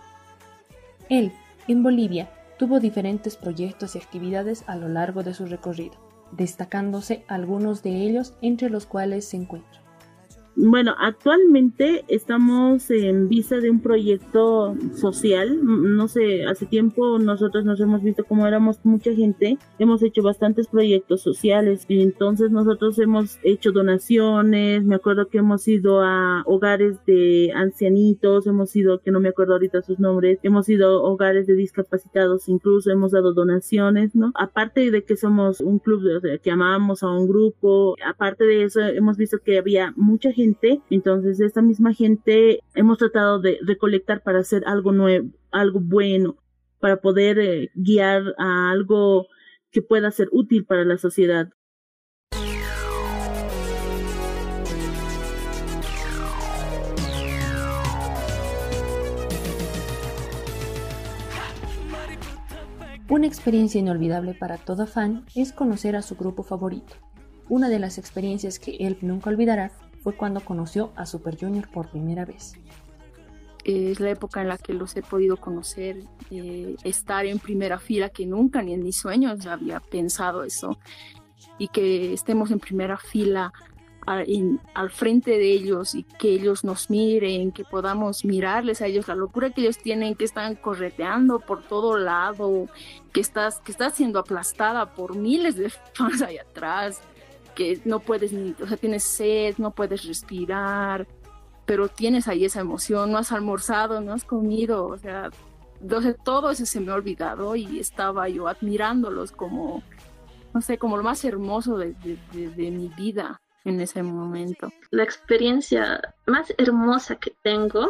Él, 1.08 1.32
en 1.68 1.82
Bolivia, 1.82 2.30
tuvo 2.58 2.80
diferentes 2.80 3.36
proyectos 3.36 3.96
y 3.96 3.98
actividades 3.98 4.64
a 4.66 4.76
lo 4.76 4.90
largo 4.90 5.22
de 5.22 5.32
su 5.32 5.46
recorrido, 5.46 5.94
destacándose 6.32 7.24
algunos 7.28 7.82
de 7.82 8.02
ellos 8.02 8.34
entre 8.42 8.68
los 8.68 8.84
cuales 8.84 9.24
se 9.24 9.38
encuentran 9.38 9.89
bueno, 10.62 10.94
actualmente 10.98 12.04
estamos 12.08 12.90
en 12.90 13.30
vista 13.30 13.60
de 13.60 13.70
un 13.70 13.80
proyecto 13.80 14.76
social. 14.94 15.58
No 15.62 16.06
sé, 16.06 16.44
hace 16.44 16.66
tiempo 16.66 17.18
nosotros 17.18 17.64
nos 17.64 17.80
hemos 17.80 18.02
visto 18.02 18.24
como 18.24 18.46
éramos 18.46 18.78
mucha 18.84 19.14
gente. 19.14 19.56
Hemos 19.78 20.02
hecho 20.02 20.22
bastantes 20.22 20.68
proyectos 20.68 21.22
sociales 21.22 21.86
y 21.88 22.02
entonces 22.02 22.50
nosotros 22.50 22.98
hemos 22.98 23.38
hecho 23.42 23.72
donaciones. 23.72 24.84
Me 24.84 24.96
acuerdo 24.96 25.28
que 25.28 25.38
hemos 25.38 25.66
ido 25.66 26.02
a 26.02 26.42
hogares 26.44 26.98
de 27.06 27.52
ancianitos, 27.54 28.46
hemos 28.46 28.76
ido, 28.76 29.00
que 29.00 29.10
no 29.10 29.20
me 29.20 29.30
acuerdo 29.30 29.54
ahorita 29.54 29.80
sus 29.80 29.98
nombres, 29.98 30.38
hemos 30.42 30.68
ido 30.68 30.88
a 30.88 31.02
hogares 31.02 31.46
de 31.46 31.54
discapacitados, 31.54 32.48
incluso 32.48 32.90
hemos 32.90 33.12
dado 33.12 33.32
donaciones, 33.32 34.14
¿no? 34.14 34.32
Aparte 34.34 34.90
de 34.90 35.04
que 35.04 35.16
somos 35.16 35.60
un 35.60 35.78
club 35.78 36.02
que 36.42 36.50
amamos 36.50 37.02
a 37.02 37.08
un 37.08 37.26
grupo, 37.26 37.96
aparte 38.06 38.44
de 38.44 38.64
eso 38.64 38.80
hemos 38.80 39.16
visto 39.16 39.38
que 39.38 39.58
había 39.58 39.94
mucha 39.96 40.32
gente 40.32 40.49
entonces 40.90 41.40
esta 41.40 41.62
misma 41.62 41.94
gente 41.94 42.60
hemos 42.74 42.98
tratado 42.98 43.40
de 43.40 43.58
recolectar 43.62 44.22
para 44.22 44.40
hacer 44.40 44.62
algo 44.66 44.92
nuevo, 44.92 45.30
algo 45.50 45.80
bueno, 45.80 46.36
para 46.80 47.00
poder 47.00 47.38
eh, 47.38 47.70
guiar 47.74 48.22
a 48.38 48.70
algo 48.70 49.26
que 49.70 49.82
pueda 49.82 50.10
ser 50.10 50.28
útil 50.32 50.64
para 50.64 50.84
la 50.84 50.98
sociedad. 50.98 51.50
Una 63.08 63.26
experiencia 63.26 63.80
inolvidable 63.80 64.34
para 64.34 64.56
todo 64.56 64.86
fan 64.86 65.24
es 65.34 65.52
conocer 65.52 65.96
a 65.96 66.02
su 66.02 66.14
grupo 66.14 66.44
favorito. 66.44 66.94
Una 67.48 67.68
de 67.68 67.80
las 67.80 67.98
experiencias 67.98 68.60
que 68.60 68.76
él 68.78 68.98
nunca 69.02 69.30
olvidará 69.30 69.72
fue 70.02 70.14
cuando 70.14 70.40
conoció 70.40 70.92
a 70.96 71.06
Super 71.06 71.38
Junior 71.38 71.68
por 71.68 71.90
primera 71.90 72.24
vez. 72.24 72.54
Es 73.64 74.00
la 74.00 74.10
época 74.10 74.40
en 74.40 74.48
la 74.48 74.56
que 74.56 74.72
los 74.72 74.96
he 74.96 75.02
podido 75.02 75.36
conocer, 75.36 76.04
eh, 76.30 76.76
estar 76.82 77.26
en 77.26 77.38
primera 77.38 77.78
fila, 77.78 78.08
que 78.08 78.26
nunca 78.26 78.62
ni 78.62 78.72
en 78.72 78.82
mis 78.82 78.96
sueños 78.96 79.46
había 79.46 79.80
pensado 79.80 80.44
eso, 80.44 80.78
y 81.58 81.68
que 81.68 82.14
estemos 82.14 82.50
en 82.50 82.58
primera 82.58 82.96
fila 82.96 83.52
al 84.74 84.90
frente 84.90 85.32
de 85.32 85.52
ellos 85.52 85.94
y 85.94 86.02
que 86.02 86.30
ellos 86.30 86.64
nos 86.64 86.90
miren, 86.90 87.52
que 87.52 87.64
podamos 87.64 88.24
mirarles 88.24 88.80
a 88.80 88.86
ellos 88.86 89.06
la 89.06 89.14
locura 89.14 89.50
que 89.50 89.60
ellos 89.60 89.78
tienen, 89.78 90.14
que 90.14 90.24
están 90.24 90.56
correteando 90.56 91.38
por 91.38 91.62
todo 91.62 91.96
lado, 91.96 92.66
que 93.12 93.20
estás, 93.20 93.60
que 93.60 93.72
estás 93.72 93.94
siendo 93.94 94.18
aplastada 94.18 94.94
por 94.94 95.16
miles 95.16 95.56
de 95.56 95.70
fans 95.94 96.22
ahí 96.22 96.38
atrás, 96.38 97.00
que 97.54 97.80
no 97.84 98.00
puedes 98.00 98.32
ni, 98.32 98.54
o 98.62 98.66
sea, 98.66 98.76
tienes 98.76 99.04
sed, 99.04 99.56
no 99.58 99.72
puedes 99.72 100.04
respirar, 100.04 101.06
pero 101.66 101.88
tienes 101.88 102.28
ahí 102.28 102.44
esa 102.44 102.60
emoción, 102.60 103.12
no 103.12 103.18
has 103.18 103.32
almorzado, 103.32 104.00
no 104.00 104.12
has 104.12 104.24
comido, 104.24 104.86
o 104.86 104.98
sea, 104.98 105.30
todo 106.24 106.50
eso 106.50 106.66
se 106.66 106.80
me 106.80 106.92
ha 106.92 106.94
olvidado 106.94 107.56
y 107.56 107.78
estaba 107.78 108.28
yo 108.28 108.48
admirándolos 108.48 109.32
como, 109.32 109.82
no 110.52 110.60
sé, 110.60 110.78
como 110.78 110.96
lo 110.96 111.02
más 111.02 111.24
hermoso 111.24 111.78
de, 111.78 111.94
de 112.32 112.70
mi 112.70 112.88
vida 112.88 113.40
en 113.64 113.80
ese 113.80 114.02
momento. 114.02 114.70
La 114.90 115.02
experiencia 115.02 116.00
más 116.26 116.52
hermosa 116.58 117.16
que 117.16 117.32
tengo, 117.42 117.88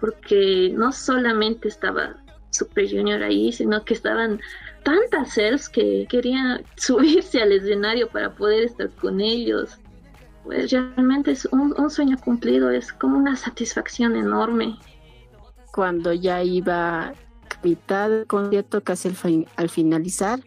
porque 0.00 0.70
no 0.74 0.92
solamente 0.92 1.68
estaba 1.68 2.16
Super 2.50 2.88
Junior 2.88 3.22
ahí, 3.22 3.52
sino 3.52 3.84
que 3.84 3.94
estaban 3.94 4.40
tantas 4.82 5.34
cells 5.34 5.68
que 5.68 6.06
querían 6.08 6.62
subirse 6.76 7.42
al 7.42 7.52
escenario 7.52 8.08
para 8.08 8.34
poder 8.34 8.64
estar 8.64 8.90
con 8.90 9.20
ellos. 9.20 9.78
Pues 10.44 10.70
realmente 10.70 11.30
es 11.30 11.46
un, 11.46 11.90
sueño 11.90 12.16
cumplido, 12.18 12.70
es 12.70 12.92
como 12.92 13.16
una 13.16 13.36
satisfacción 13.36 14.16
enorme. 14.16 14.76
Cuando 15.72 16.12
ya 16.12 16.42
iba 16.42 17.14
mitad 17.62 18.10
del 18.10 18.26
concierto, 18.26 18.82
casi 18.82 19.08
al, 19.08 19.46
al 19.56 19.68
finalizar, 19.68 20.40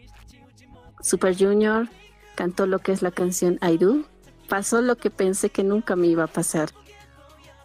Super 1.02 1.38
Junior 1.38 1.88
cantó 2.36 2.66
lo 2.66 2.80
que 2.80 2.92
es 2.92 3.02
la 3.02 3.12
canción 3.12 3.58
I 3.62 3.78
Do, 3.78 4.04
pasó 4.50 4.82
lo 4.82 4.98
que 4.98 5.10
pensé 5.10 5.50
que 5.50 5.64
nunca 5.64 5.96
me 5.96 6.08
iba 6.08 6.26
a 6.26 6.28
pasar. 6.28 6.70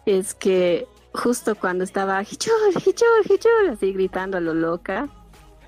Es 0.05 0.33
que 0.33 0.87
justo 1.13 1.55
cuando 1.55 1.83
estaba 1.83 2.21
Hichur, 2.21 2.53
Hichur, 2.75 3.29
Hichur, 3.29 3.69
así 3.71 3.91
gritando 3.93 4.37
a 4.37 4.41
lo 4.41 4.53
loca, 4.53 5.09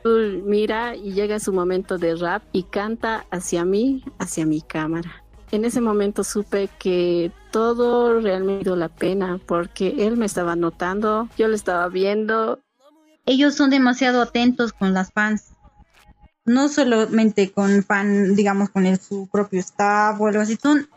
mira 0.06 0.96
y 0.96 1.14
llega 1.14 1.40
su 1.40 1.54
momento 1.54 1.98
de 1.98 2.16
rap 2.16 2.44
y 2.52 2.64
canta 2.64 3.26
hacia 3.32 3.66
mí, 3.66 4.04
hacia 4.20 4.46
mi 4.46 4.62
cámara. 4.62 5.24
En 5.52 5.66
ese 5.66 5.82
momento 5.82 6.24
supe 6.24 6.70
que 6.80 7.32
todo 7.52 8.20
realmente 8.20 8.64
dio 8.64 8.76
la 8.76 8.90
pena 8.90 9.40
porque 9.46 10.08
él 10.08 10.18
me 10.18 10.26
estaba 10.26 10.56
notando, 10.56 11.30
yo 11.38 11.48
lo 11.48 11.56
estaba 11.56 11.88
viendo. 11.90 12.60
Ellos 13.26 13.56
son 13.56 13.70
demasiado 13.70 14.22
atentos 14.22 14.74
con 14.74 14.94
las 14.94 15.12
fans. 15.12 15.52
No 16.46 16.68
solamente 16.68 17.52
con 17.52 17.84
fan, 17.84 18.36
digamos, 18.36 18.70
con 18.70 18.98
su 18.98 19.30
propio 19.32 19.60
staff 19.60 20.20
o 20.20 20.28
algo 20.28 20.42
así, 20.42 20.58
son 20.62 20.90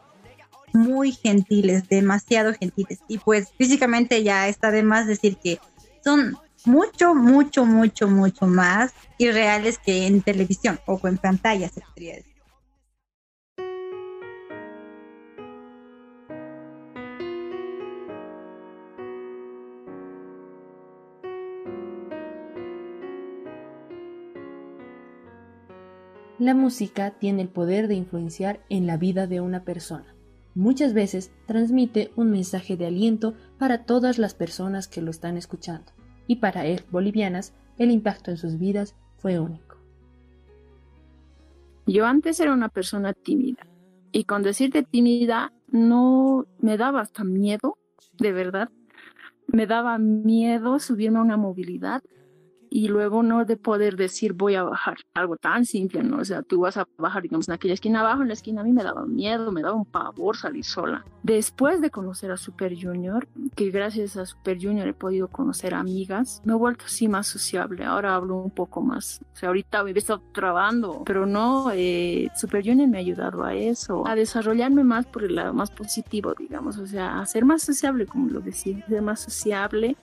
muy 0.72 1.12
gentiles, 1.12 1.88
demasiado 1.88 2.52
gentiles. 2.54 3.00
Y 3.08 3.18
pues 3.18 3.52
físicamente 3.56 4.22
ya 4.22 4.48
está 4.48 4.70
de 4.70 4.82
más 4.82 5.06
decir 5.06 5.36
que 5.36 5.60
son 6.02 6.36
mucho, 6.66 7.14
mucho, 7.14 7.64
mucho, 7.64 8.08
mucho 8.08 8.46
más 8.46 8.92
irreales 9.18 9.78
que 9.78 10.06
en 10.06 10.22
televisión 10.22 10.78
o 10.86 11.00
en 11.04 11.18
pantalla, 11.18 11.68
se 11.68 11.80
podría 11.80 12.16
decir. 12.16 12.34
La 26.38 26.54
música 26.54 27.12
tiene 27.12 27.40
el 27.40 27.48
poder 27.48 27.88
de 27.88 27.94
influenciar 27.94 28.60
en 28.68 28.86
la 28.86 28.98
vida 28.98 29.26
de 29.26 29.40
una 29.40 29.64
persona 29.64 30.16
muchas 30.56 30.94
veces 30.94 31.30
transmite 31.46 32.10
un 32.16 32.30
mensaje 32.30 32.76
de 32.76 32.86
aliento 32.86 33.34
para 33.58 33.84
todas 33.84 34.18
las 34.18 34.34
personas 34.34 34.88
que 34.88 35.02
lo 35.02 35.10
están 35.10 35.36
escuchando, 35.36 35.92
y 36.26 36.36
para 36.36 36.66
él, 36.66 36.82
bolivianas, 36.90 37.54
el 37.78 37.90
impacto 37.90 38.30
en 38.30 38.36
sus 38.36 38.58
vidas 38.58 38.94
fue 39.18 39.38
único. 39.38 39.76
Yo 41.86 42.06
antes 42.06 42.40
era 42.40 42.52
una 42.52 42.68
persona 42.68 43.12
tímida, 43.12 43.66
y 44.12 44.24
con 44.24 44.42
decirte 44.42 44.82
tímida 44.82 45.52
no 45.68 46.46
me 46.58 46.76
daba 46.76 47.00
hasta 47.00 47.22
miedo, 47.22 47.78
de 48.18 48.32
verdad, 48.32 48.70
me 49.46 49.66
daba 49.66 49.98
miedo 49.98 50.78
subirme 50.78 51.18
a 51.18 51.22
una 51.22 51.36
movilidad 51.36 52.02
y 52.70 52.88
luego 52.88 53.22
no 53.22 53.44
de 53.44 53.56
poder 53.56 53.96
decir 53.96 54.32
voy 54.32 54.54
a 54.54 54.62
bajar, 54.62 54.96
algo 55.14 55.36
tan 55.36 55.64
simple, 55.64 56.02
¿no? 56.02 56.18
O 56.18 56.24
sea, 56.24 56.42
tú 56.42 56.60
vas 56.60 56.76
a 56.76 56.86
bajar, 56.98 57.22
digamos, 57.22 57.48
en 57.48 57.54
aquella 57.54 57.74
esquina 57.74 58.00
abajo, 58.00 58.22
en 58.22 58.28
la 58.28 58.34
esquina 58.34 58.60
a 58.60 58.64
mí 58.64 58.72
me 58.72 58.82
daba 58.82 59.04
miedo, 59.06 59.52
me 59.52 59.62
daba 59.62 59.74
un 59.74 59.84
pavor 59.84 60.36
salir 60.36 60.64
sola. 60.64 61.04
Después 61.22 61.80
de 61.80 61.90
conocer 61.90 62.30
a 62.30 62.36
Super 62.36 62.74
Junior, 62.80 63.28
que 63.54 63.70
gracias 63.70 64.16
a 64.16 64.26
Super 64.26 64.58
Junior 64.60 64.86
he 64.86 64.94
podido 64.94 65.28
conocer 65.28 65.74
amigas, 65.74 66.42
me 66.44 66.52
he 66.52 66.56
vuelto 66.56 66.84
así 66.86 67.08
más 67.08 67.26
sociable, 67.26 67.84
ahora 67.84 68.14
hablo 68.14 68.36
un 68.36 68.50
poco 68.50 68.82
más, 68.82 69.20
o 69.32 69.36
sea, 69.36 69.48
ahorita 69.48 69.82
me 69.82 69.90
he 69.90 69.98
estado 69.98 70.22
trabando, 70.32 71.02
pero 71.04 71.26
no, 71.26 71.70
eh, 71.72 72.28
Super 72.36 72.64
Junior 72.64 72.88
me 72.88 72.98
ha 72.98 73.00
ayudado 73.00 73.44
a 73.44 73.54
eso, 73.54 74.06
a 74.06 74.14
desarrollarme 74.14 74.84
más 74.84 75.06
por 75.06 75.24
el 75.24 75.34
lado 75.34 75.52
más 75.52 75.70
positivo, 75.70 76.34
digamos, 76.38 76.78
o 76.78 76.86
sea, 76.86 77.20
a 77.20 77.26
ser 77.26 77.44
más 77.44 77.62
sociable, 77.62 78.06
como 78.06 78.28
lo 78.28 78.40
decía, 78.40 78.84
ser 78.86 79.02
más 79.02 79.20
sociable 79.20 79.96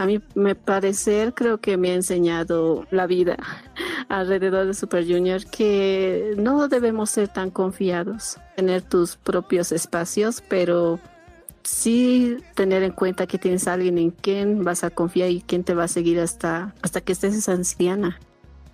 a 0.00 0.06
mí 0.06 0.18
me 0.34 0.54
parecer 0.54 1.34
creo 1.34 1.58
que 1.58 1.76
me 1.76 1.90
ha 1.90 1.94
enseñado 1.94 2.86
la 2.90 3.06
vida 3.06 3.36
alrededor 4.08 4.66
de 4.66 4.72
Super 4.72 5.06
Junior 5.06 5.44
que 5.44 6.32
no 6.38 6.68
debemos 6.68 7.10
ser 7.10 7.28
tan 7.28 7.50
confiados, 7.50 8.38
tener 8.56 8.80
tus 8.80 9.16
propios 9.16 9.72
espacios, 9.72 10.42
pero 10.48 10.98
sí 11.64 12.38
tener 12.54 12.82
en 12.82 12.92
cuenta 12.92 13.26
que 13.26 13.36
tienes 13.36 13.68
a 13.68 13.74
alguien 13.74 13.98
en 13.98 14.10
quien 14.10 14.64
vas 14.64 14.84
a 14.84 14.90
confiar 14.90 15.28
y 15.28 15.42
quien 15.42 15.64
te 15.64 15.74
va 15.74 15.84
a 15.84 15.88
seguir 15.88 16.18
hasta, 16.18 16.74
hasta 16.80 17.02
que 17.02 17.12
estés 17.12 17.46
anciana. 17.50 18.18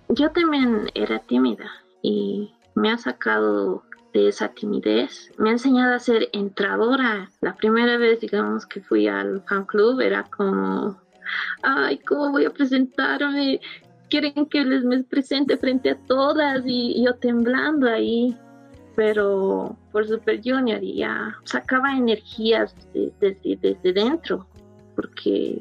Yo 0.07 0.31
también 0.31 0.89
era 0.95 1.19
tímida 1.19 1.69
y 2.01 2.53
me 2.73 2.89
ha 2.89 2.97
sacado 2.97 3.83
de 4.13 4.29
esa 4.29 4.47
timidez. 4.47 5.33
Me 5.37 5.49
ha 5.49 5.51
enseñado 5.51 5.93
a 5.93 5.99
ser 5.99 6.29
entradora. 6.31 7.29
La 7.41 7.53
primera 7.55 7.97
vez, 7.97 8.21
digamos, 8.21 8.65
que 8.65 8.79
fui 8.79 9.09
al 9.09 9.41
fan 9.41 9.65
club 9.65 9.99
era 9.99 10.23
como 10.23 11.01
ay, 11.63 11.99
¿cómo 11.99 12.31
voy 12.31 12.45
a 12.45 12.49
presentarme? 12.49 13.59
Quieren 14.09 14.45
que 14.45 14.63
les 14.63 14.83
me 14.83 15.03
presente 15.03 15.57
frente 15.57 15.91
a 15.91 15.97
todas 16.07 16.63
y, 16.65 17.03
yo 17.03 17.15
temblando 17.15 17.89
ahí, 17.89 18.37
pero 18.95 19.75
por 19.91 20.07
Super 20.07 20.41
Junior 20.43 20.81
y 20.83 20.97
ya 20.97 21.37
sacaba 21.43 21.97
energías 21.97 22.73
desde, 22.93 23.57
desde 23.61 23.93
dentro, 23.93 24.47
porque 24.95 25.59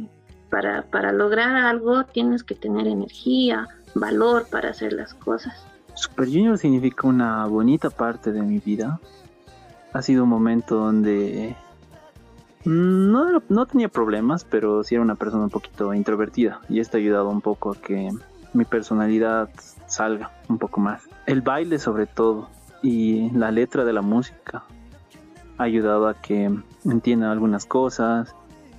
para, 0.51 0.83
para 0.83 1.13
lograr 1.13 1.57
algo 1.57 2.05
tienes 2.05 2.45
que 2.45 2.55
tener 2.55 2.87
energía, 2.87 3.67
valor 3.95 4.47
para 4.51 4.71
hacer 4.71 4.93
las 4.93 5.13
cosas. 5.15 5.67
Super 5.95 6.27
Junior 6.27 6.59
significa 6.59 7.09
una 7.09 7.47
bonita 7.47 7.91
parte 7.91 8.31
de 8.31 8.43
mi 8.43 8.59
vida. 8.59 9.01
Ha 9.93 10.03
sido 10.03 10.25
un 10.25 10.29
momento 10.29 10.77
donde 10.77 11.57
no, 12.67 13.43
no 13.49 13.67
tenía 13.67 13.89
problemas, 13.89 14.45
pero 14.45 14.83
sí 14.83 14.97
era 14.97 15.03
una 15.03 15.15
persona 15.15 15.45
un 15.45 15.51
poquito 15.51 15.95
introvertida 15.95 16.61
y 16.69 16.81
esto 16.81 16.97
ha 16.97 17.01
ayudado 17.01 17.29
un 17.29 17.41
poco 17.41 17.73
a 17.73 17.77
que 17.77 18.11
mi 18.53 18.65
personalidad 18.65 19.51
salga 19.87 20.33
un 20.49 20.59
poco 20.59 20.81
más. 20.81 21.09
El 21.27 21.43
baile 21.43 21.79
sobre 21.79 22.07
todo 22.07 22.49
y 22.83 23.31
la 23.31 23.51
letra 23.51 23.85
de 23.85 23.93
la 23.93 24.03
música 24.03 24.65
ha 25.59 25.63
ayudado 25.63 26.09
a 26.09 26.21
que 26.21 26.51
entienda 26.85 27.31
algunas 27.31 27.67
cosas. 27.67 28.35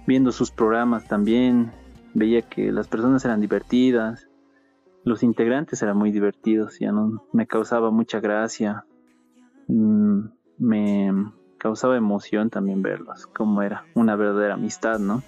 Viendo 0.06 0.32
sus 0.32 0.52
programas 0.52 1.08
también 1.08 1.72
veía 2.14 2.42
que 2.42 2.72
las 2.72 2.88
personas 2.88 3.24
eran 3.26 3.42
divertidas, 3.42 4.28
los 5.04 5.24
integrantes 5.24 5.82
eran 5.82 5.98
muy 5.98 6.12
divertidos, 6.12 6.80
ya 6.80 6.92
no 6.92 7.24
me 7.32 7.48
causaba 7.48 7.92
mucha 7.92 8.20
gracia. 8.20 8.86
Mm, 9.68 10.26
me 10.58 11.32
causaba 11.58 11.98
emoción 11.98 12.50
también 12.50 12.82
verlos, 12.82 13.28
como 13.28 13.62
era 13.62 13.86
una 13.94 14.16
verdadera 14.16 14.56
amistad, 14.56 15.00
¿no? 15.00 15.24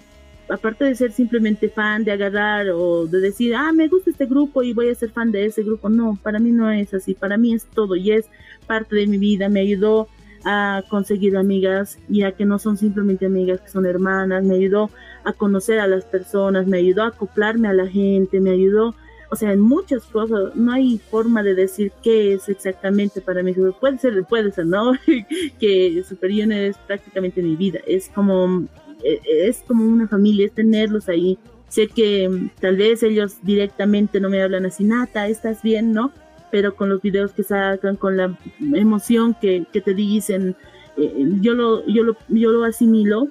Aparte 0.48 0.84
de 0.84 0.94
ser 0.96 1.12
simplemente 1.12 1.68
fan, 1.68 2.02
de 2.02 2.10
agarrar 2.10 2.70
o 2.70 3.06
de 3.06 3.20
decir, 3.20 3.54
ah, 3.54 3.72
me 3.72 3.86
gusta 3.86 4.10
este 4.10 4.26
grupo 4.26 4.62
y 4.62 4.72
voy 4.72 4.88
a 4.88 4.94
ser 4.94 5.10
fan 5.10 5.30
de 5.30 5.46
ese 5.46 5.62
grupo, 5.62 5.88
no, 5.88 6.18
para 6.20 6.40
mí 6.40 6.50
no 6.50 6.70
es 6.70 6.92
así, 6.92 7.14
para 7.14 7.36
mí 7.36 7.54
es 7.54 7.66
todo 7.66 7.94
y 7.94 8.10
es 8.10 8.26
parte 8.66 8.96
de 8.96 9.06
mi 9.06 9.18
vida, 9.18 9.48
me 9.48 9.60
ayudó 9.60 10.08
a 10.44 10.82
conseguir 10.88 11.36
amigas 11.36 11.98
y 12.08 12.22
a 12.22 12.32
que 12.32 12.46
no 12.46 12.58
son 12.58 12.76
simplemente 12.76 13.26
amigas, 13.26 13.60
que 13.60 13.68
son 13.68 13.86
hermanas, 13.86 14.42
me 14.42 14.54
ayudó 14.54 14.90
a 15.24 15.32
conocer 15.32 15.78
a 15.78 15.86
las 15.86 16.04
personas, 16.04 16.66
me 16.66 16.78
ayudó 16.78 17.02
a 17.02 17.08
acoplarme 17.08 17.68
a 17.68 17.72
la 17.72 17.86
gente, 17.86 18.40
me 18.40 18.50
ayudó 18.50 18.94
o 19.30 19.36
sea, 19.36 19.52
en 19.52 19.60
muchas 19.60 20.04
cosas 20.06 20.56
no 20.56 20.72
hay 20.72 20.98
forma 20.98 21.42
de 21.42 21.54
decir 21.54 21.92
qué 22.02 22.34
es 22.34 22.48
exactamente 22.48 23.20
para 23.20 23.42
mí. 23.42 23.54
Puede 23.80 23.98
ser, 23.98 24.24
puede 24.24 24.50
ser, 24.50 24.66
¿no? 24.66 24.92
que 25.60 26.02
Super 26.06 26.30
Junior 26.30 26.60
es 26.60 26.76
prácticamente 26.78 27.40
mi 27.40 27.54
vida. 27.54 27.78
Es 27.86 28.08
como, 28.08 28.66
e, 29.04 29.20
es 29.24 29.62
como 29.66 29.84
una 29.84 30.08
familia, 30.08 30.46
es 30.46 30.52
tenerlos 30.52 31.08
ahí. 31.08 31.38
Sé 31.68 31.86
que 31.86 32.28
mm, 32.28 32.50
tal 32.60 32.76
vez 32.76 33.04
ellos 33.04 33.36
directamente 33.42 34.18
no 34.18 34.30
me 34.30 34.42
hablan 34.42 34.66
así, 34.66 34.82
Nata, 34.82 35.28
estás 35.28 35.62
bien, 35.62 35.92
¿no? 35.92 36.12
Pero 36.50 36.74
con 36.74 36.88
los 36.88 37.00
videos 37.00 37.32
que 37.32 37.44
sacan, 37.44 37.94
con 37.94 38.16
la 38.16 38.36
emoción 38.74 39.36
que, 39.40 39.64
que 39.72 39.80
te 39.80 39.94
dicen, 39.94 40.56
eh, 40.96 41.28
yo, 41.40 41.54
lo, 41.54 41.86
yo, 41.86 42.02
lo, 42.02 42.16
yo 42.28 42.50
lo 42.50 42.64
asimilo 42.64 43.28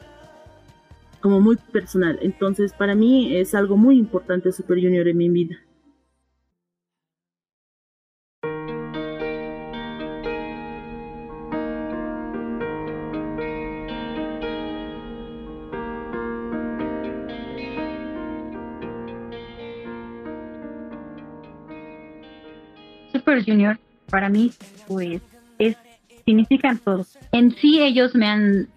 como 1.20 1.42
muy 1.42 1.58
personal. 1.58 2.18
Entonces, 2.22 2.72
para 2.72 2.96
mí 2.96 3.36
es 3.36 3.54
algo 3.54 3.76
muy 3.76 3.98
importante 3.98 4.54
Super 4.54 4.78
Junior 4.82 5.06
en 5.10 5.18
mi 5.18 5.28
vida. 5.28 5.58
Super 23.30 23.46
Junior 23.46 23.80
para 24.10 24.28
mí 24.28 24.52
pues 24.88 25.22
es 25.60 25.78
significan 26.26 26.80
todo. 26.80 27.06
En 27.32 27.56
sí 27.56 27.80
ellos 27.80 28.16
me 28.16 28.28
han 28.28 28.70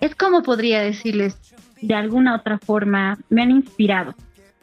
es 0.00 0.14
como 0.14 0.42
podría 0.42 0.80
decirles 0.80 1.36
de 1.82 1.94
alguna 1.94 2.34
otra 2.34 2.58
forma 2.58 3.18
me 3.28 3.42
han 3.42 3.50
inspirado 3.50 4.14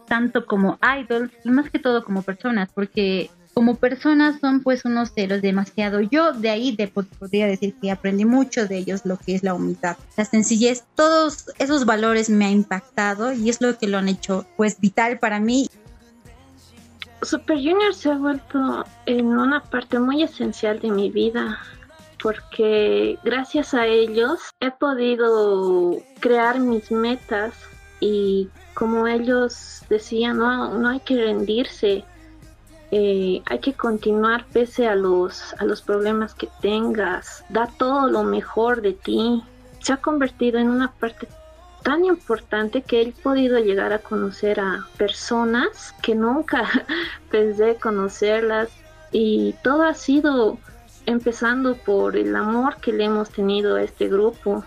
tanto 0.08 0.48
como 0.48 0.80
idols 1.02 1.32
y 1.44 1.50
más 1.52 1.70
que 1.70 1.78
todo 1.78 2.04
como 2.04 2.24
personas 2.24 2.70
porque 2.74 3.30
como 3.54 3.76
personas 3.76 4.40
son 4.40 4.62
pues 4.62 4.86
unos 4.86 5.14
ceros 5.14 5.44
demasiado. 5.44 6.02
Yo 6.02 6.34
de 6.34 6.50
ahí 6.50 6.76
de, 6.76 6.88
podría 6.88 7.46
decir 7.46 7.76
que 7.80 7.92
aprendí 7.92 8.26
mucho 8.26 8.68
de 8.68 8.78
ellos 8.78 9.02
lo 9.06 9.18
que 9.18 9.36
es 9.36 9.44
la 9.44 9.54
humildad, 9.54 9.98
la 10.16 10.26
sencillez, 10.26 10.84
todos 10.96 11.46
esos 11.60 11.86
valores 11.86 12.32
me 12.32 12.46
ha 12.46 12.52
impactado 12.52 13.34
y 13.34 13.50
es 13.50 13.62
lo 13.62 13.78
que 13.78 13.88
lo 13.88 14.00
han 14.00 14.10
hecho 14.10 14.48
pues 14.58 14.80
vital 14.80 15.20
para 15.20 15.40
mí 15.40 15.70
Super 17.22 17.58
Junior 17.58 17.94
se 17.94 18.12
ha 18.12 18.18
vuelto 18.18 18.86
en 19.06 19.28
una 19.28 19.62
parte 19.62 20.00
muy 20.00 20.24
esencial 20.24 20.80
de 20.80 20.92
mi 20.92 21.10
vida 21.10 21.60
porque 22.22 23.18
gracias 23.24 23.74
a 23.74 23.86
ellos 23.86 24.40
he 24.60 24.72
podido 24.72 25.98
crear 26.20 26.60
mis 26.60 26.92
metas 26.92 27.54
y 28.00 28.50
como 28.74 29.08
ellos 29.08 29.82
decían, 29.90 30.38
no, 30.38 30.78
no 30.78 30.90
hay 30.90 31.00
que 31.00 31.16
rendirse, 31.16 32.04
eh, 32.92 33.42
hay 33.46 33.60
que 33.60 33.74
continuar 33.74 34.46
pese 34.54 34.88
a 34.88 34.96
los, 34.96 35.56
a 35.60 35.66
los 35.66 35.82
problemas 35.82 36.36
que 36.36 36.48
tengas, 36.62 37.44
da 37.50 37.68
todo 37.78 38.08
lo 38.08 38.24
mejor 38.24 38.82
de 38.82 38.94
ti. 38.94 39.44
Se 39.80 39.94
ha 39.94 39.98
convertido 39.98 40.60
en 40.60 40.70
una 40.70 40.92
parte 40.92 41.28
tan 41.88 42.04
importante 42.04 42.82
que 42.82 43.02
he 43.02 43.14
podido 43.14 43.60
llegar 43.60 43.94
a 43.94 44.00
conocer 44.00 44.60
a 44.60 44.86
personas 44.98 45.96
que 46.02 46.16
nunca 46.16 46.68
pensé 47.32 47.78
conocerlas 47.78 48.68
y 49.14 49.56
todo 49.64 49.84
ha 49.84 49.94
sido 49.94 50.58
empezando 51.06 51.78
por 51.78 52.18
el 52.18 52.36
amor 52.36 52.76
que 52.82 52.92
le 52.92 53.06
hemos 53.06 53.30
tenido 53.30 53.78
a 53.78 53.84
este 53.84 54.10
grupo, 54.10 54.66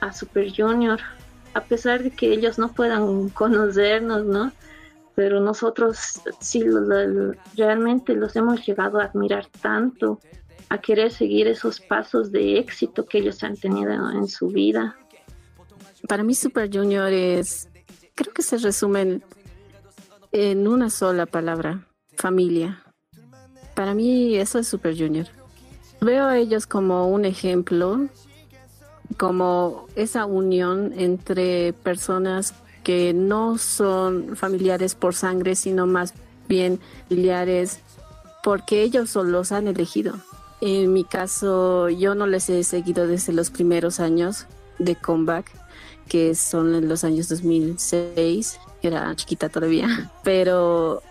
a 0.00 0.14
Super 0.14 0.50
Junior, 0.56 1.00
a 1.52 1.60
pesar 1.60 2.02
de 2.02 2.10
que 2.10 2.32
ellos 2.32 2.58
no 2.58 2.72
puedan 2.72 3.28
conocernos, 3.28 4.24
¿no? 4.24 4.50
Pero 5.14 5.40
nosotros 5.40 6.22
sí 6.40 6.64
realmente 7.58 8.14
los 8.14 8.36
hemos 8.36 8.66
llegado 8.66 9.00
a 9.00 9.04
admirar 9.04 9.48
tanto, 9.60 10.18
a 10.70 10.78
querer 10.78 11.12
seguir 11.12 11.46
esos 11.46 11.78
pasos 11.78 12.32
de 12.32 12.58
éxito 12.58 13.04
que 13.04 13.18
ellos 13.18 13.44
han 13.44 13.58
tenido 13.58 13.92
en 14.12 14.26
su 14.28 14.48
vida 14.48 14.96
para 16.08 16.22
mí 16.22 16.34
Super 16.34 16.70
Junior 16.72 17.12
es, 17.12 17.68
creo 18.14 18.32
que 18.32 18.42
se 18.42 18.58
resumen 18.58 19.22
en 20.32 20.66
una 20.66 20.90
sola 20.90 21.26
palabra, 21.26 21.86
familia. 22.16 22.82
Para 23.74 23.94
mí 23.94 24.36
eso 24.36 24.58
es 24.58 24.68
Super 24.68 24.96
Junior. 24.96 25.26
Veo 26.00 26.26
a 26.26 26.38
ellos 26.38 26.66
como 26.66 27.08
un 27.08 27.24
ejemplo, 27.24 28.08
como 29.16 29.86
esa 29.96 30.26
unión 30.26 30.92
entre 30.96 31.72
personas 31.72 32.54
que 32.82 33.14
no 33.14 33.56
son 33.58 34.36
familiares 34.36 34.94
por 34.94 35.14
sangre, 35.14 35.56
sino 35.56 35.86
más 35.86 36.14
bien 36.48 36.80
familiares 37.08 37.80
porque 38.42 38.82
ellos 38.82 39.14
los 39.14 39.52
han 39.52 39.68
elegido. 39.68 40.14
En 40.60 40.92
mi 40.92 41.04
caso, 41.04 41.88
yo 41.88 42.14
no 42.14 42.26
les 42.26 42.50
he 42.50 42.62
seguido 42.62 43.06
desde 43.06 43.32
los 43.32 43.50
primeros 43.50 44.00
años 44.00 44.46
de 44.78 44.96
comeback 44.96 45.63
que 46.08 46.34
son 46.34 46.88
los 46.88 47.04
años 47.04 47.28
2006, 47.28 48.58
era 48.82 49.14
chiquita 49.16 49.48
todavía, 49.48 50.10
pero 50.24 51.02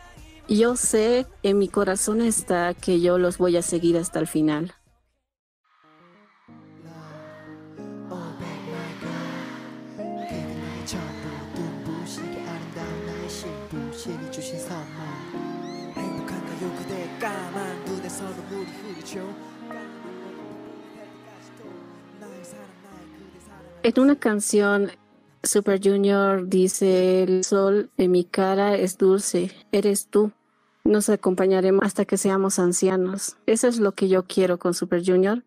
yo 0.47 0.75
sé, 0.75 1.25
en 1.41 1.57
mi 1.57 1.67
corazón 1.67 2.21
está 2.21 2.73
que 2.73 3.01
yo 3.01 3.17
los 3.17 3.37
voy 3.37 3.57
a 3.57 3.61
seguir 3.61 3.97
hasta 3.97 4.19
el 4.19 4.27
final. 4.27 4.73
En 23.83 23.99
una 23.99 24.15
canción, 24.15 24.91
Super 25.43 25.77
Junior 25.83 26.47
dice, 26.47 27.23
el 27.23 27.43
sol 27.43 27.89
en 27.97 28.11
mi 28.11 28.23
cara 28.23 28.75
es 28.75 28.97
dulce, 28.97 29.51
eres 29.73 30.07
tú. 30.07 30.31
Nos 30.85 31.09
acompañaremos 31.09 31.83
hasta 31.83 32.05
que 32.05 32.15
seamos 32.15 32.59
ancianos. 32.59 33.35
Eso 33.45 33.67
es 33.67 33.79
lo 33.79 33.91
que 33.91 34.07
yo 34.07 34.23
quiero 34.23 34.57
con 34.57 34.73
Super 34.73 35.03
Junior. 35.05 35.43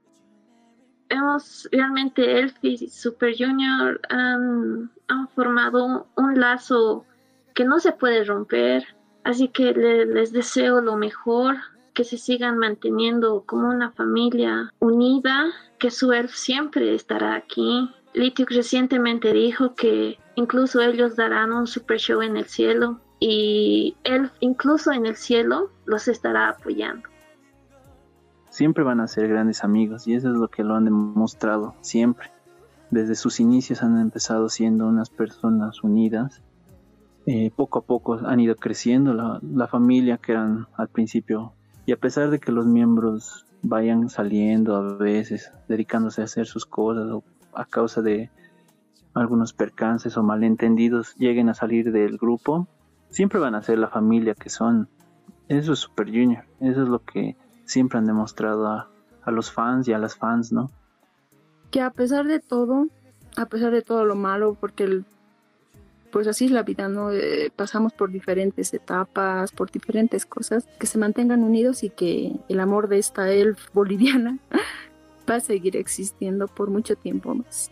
Hemos 1.09 1.66
realmente, 1.72 2.39
Elf 2.39 2.55
y 2.61 2.89
Super 2.89 3.34
Junior 3.39 4.03
han, 4.11 4.91
formado 5.34 6.07
un 6.16 6.39
lazo 6.39 7.07
que 7.55 7.64
no 7.64 7.80
se 7.80 7.93
puede 7.93 8.22
romper. 8.24 8.84
Así 9.24 9.49
que 9.49 9.72
les 9.72 10.30
deseo 10.30 10.82
lo 10.82 10.97
mejor, 10.97 11.57
que 11.95 12.05
se 12.05 12.18
sigan 12.18 12.59
manteniendo 12.59 13.45
como 13.47 13.70
una 13.70 13.93
familia 13.93 14.74
unida, 14.78 15.47
que 15.78 15.91
su 15.91 16.12
Elf 16.12 16.34
siempre 16.34 16.95
estará 16.95 17.34
aquí 17.34 17.91
Litiuk 18.17 18.51
recientemente 18.51 19.31
dijo 19.35 19.75
que 19.75 20.19
incluso 20.37 20.81
ellos 20.81 21.17
darán 21.17 21.53
un 21.53 21.67
super 21.67 21.99
show 21.99 22.23
en 22.23 22.39
el 22.39 22.47
cielo 22.47 22.99
y 23.21 23.95
él 24.05 24.31
incluso 24.41 24.91
en 24.91 25.05
el 25.05 25.17
cielo 25.17 25.71
los 25.85 26.09
estará 26.09 26.49
apoyando. 26.49 27.11
Siempre 28.49 28.85
van 28.85 29.01
a 29.01 29.07
ser 29.07 29.29
grandes 29.29 29.62
amigos 29.64 30.09
y 30.09 30.14
eso 30.14 30.31
es 30.31 30.35
lo 30.35 30.49
que 30.49 30.64
lo 30.64 30.77
han 30.77 30.87
demostrado 30.87 31.75
siempre. 31.83 32.33
Desde 32.91 33.17
sus 33.17 33.39
inicios 33.39 33.83
han 33.83 34.01
empezado 34.01 34.49
siendo 34.49 34.87
unas 34.87 35.11
personas 35.11 35.85
unidas. 35.85 36.43
Eh, 37.27 37.51
poco 37.55 37.81
a 37.81 37.85
poco 37.85 38.14
han 38.14 38.41
ido 38.41 38.57
creciendo 38.57 39.12
la, 39.12 39.41
la 39.43 39.67
familia 39.67 40.17
que 40.17 40.33
eran 40.33 40.69
al 40.79 40.89
principio 40.89 41.53
y 41.85 41.93
a 41.93 41.99
pesar 41.99 42.31
de 42.31 42.39
que 42.39 42.51
los 42.51 42.64
miembros 42.64 43.45
vayan 43.61 44.09
saliendo 44.09 44.75
a 44.75 44.97
veces, 44.97 45.53
dedicándose 45.69 46.23
a 46.23 46.25
hacer 46.25 46.47
sus 46.47 46.64
cosas 46.64 47.11
o 47.11 47.23
a 47.57 47.65
causa 47.65 48.03
de 48.03 48.31
algunos 49.15 49.53
percances 49.53 50.17
o 50.17 50.23
malentendidos 50.23 51.15
lleguen 51.17 51.49
a 51.49 51.55
salir 51.55 51.91
del 51.91 52.19
grupo, 52.19 52.69
siempre 53.11 53.41
van 53.41 53.55
a 53.55 53.63
ser 53.63 53.79
la 53.79 53.89
familia 53.89 54.35
que 54.35 54.51
son. 54.51 54.89
Eso 55.49 55.73
es 55.73 55.79
Super 55.79 56.07
Junior, 56.07 56.45
eso 56.61 56.83
es 56.83 56.89
lo 56.89 57.03
que 57.03 57.37
siempre 57.65 57.99
han 57.99 58.07
demostrado 58.07 58.67
a, 58.67 58.91
los 59.27 59.51
fans 59.51 59.89
y 59.89 59.93
a 59.93 59.99
las 59.99 60.15
fans, 60.15 60.53
¿no? 60.53 60.71
Que 61.73 61.81
a 61.81 61.91
pesar 61.91 62.27
de 62.29 62.39
todo, 62.39 62.87
a 63.37 63.47
pesar 63.47 63.73
de 63.73 63.83
todo 63.83 64.05
lo 64.05 64.15
malo, 64.15 64.57
porque 64.61 65.03
pues 66.13 66.29
así 66.29 66.45
es 66.45 66.53
la 66.53 66.63
vida, 66.63 66.89
¿no? 66.89 67.11
Eh, 67.11 67.51
pasamos 67.55 67.93
por 67.93 68.13
diferentes 68.13 68.73
etapas, 68.73 69.51
por 69.51 69.71
diferentes 69.73 70.27
cosas, 70.27 70.69
que 70.79 70.87
se 70.87 70.99
mantengan 70.99 71.43
unidos 71.43 71.83
y 71.83 71.91
que 71.91 72.37
el 72.49 72.61
amor 72.61 72.87
de 72.87 72.99
esta 72.99 73.31
elf 73.31 73.59
boliviana 73.73 74.39
va 75.29 75.37
a 75.37 75.41
seguir 75.41 75.77
existiendo 75.77 76.47
por 76.47 76.70
mucho 76.70 76.97
tiempo 76.97 77.35
más. 77.35 77.70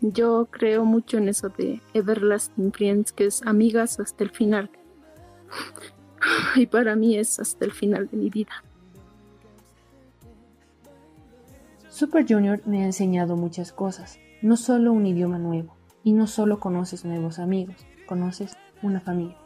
Yo 0.00 0.48
creo 0.50 0.84
mucho 0.84 1.18
en 1.18 1.28
eso 1.28 1.50
de 1.50 1.80
Everlasting 1.92 2.72
Friends, 2.72 3.12
que 3.12 3.26
es 3.26 3.42
amigas 3.46 4.00
hasta 4.00 4.24
el 4.24 4.30
final. 4.30 4.70
Y 6.54 6.66
para 6.66 6.96
mí 6.96 7.16
es 7.16 7.40
hasta 7.40 7.64
el 7.64 7.72
final 7.72 8.06
de 8.08 8.16
mi 8.18 8.28
vida. 8.28 8.62
Super 11.88 12.26
Junior 12.28 12.60
me 12.66 12.82
ha 12.82 12.86
enseñado 12.86 13.36
muchas 13.36 13.72
cosas, 13.72 14.18
no 14.42 14.56
solo 14.56 14.92
un 14.92 15.06
idioma 15.06 15.38
nuevo, 15.38 15.76
y 16.04 16.12
no 16.12 16.26
solo 16.26 16.60
conoces 16.60 17.04
nuevos 17.04 17.38
amigos, 17.38 17.76
conoces 18.06 18.56
una 18.82 19.00
familia. 19.00 19.36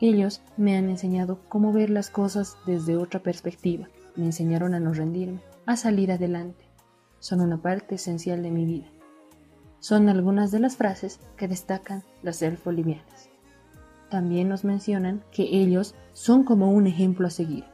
Ellos 0.00 0.42
me 0.56 0.76
han 0.76 0.88
enseñado 0.88 1.38
cómo 1.48 1.72
ver 1.72 1.90
las 1.90 2.10
cosas 2.10 2.56
desde 2.66 2.96
otra 2.96 3.20
perspectiva, 3.20 3.88
me 4.16 4.26
enseñaron 4.26 4.74
a 4.74 4.80
no 4.80 4.92
rendirme, 4.92 5.40
a 5.66 5.76
salir 5.76 6.12
adelante. 6.12 6.66
Son 7.18 7.40
una 7.40 7.60
parte 7.60 7.94
esencial 7.94 8.42
de 8.42 8.50
mi 8.50 8.64
vida. 8.64 8.86
Son 9.78 10.08
algunas 10.08 10.50
de 10.50 10.60
las 10.60 10.76
frases 10.76 11.20
que 11.36 11.48
destacan 11.48 12.02
las 12.22 12.42
elfos 12.42 12.66
bolivianas. 12.66 13.30
También 14.10 14.48
nos 14.48 14.64
mencionan 14.64 15.24
que 15.32 15.42
ellos 15.42 15.94
son 16.12 16.44
como 16.44 16.70
un 16.70 16.86
ejemplo 16.86 17.26
a 17.26 17.30
seguir, 17.30 17.64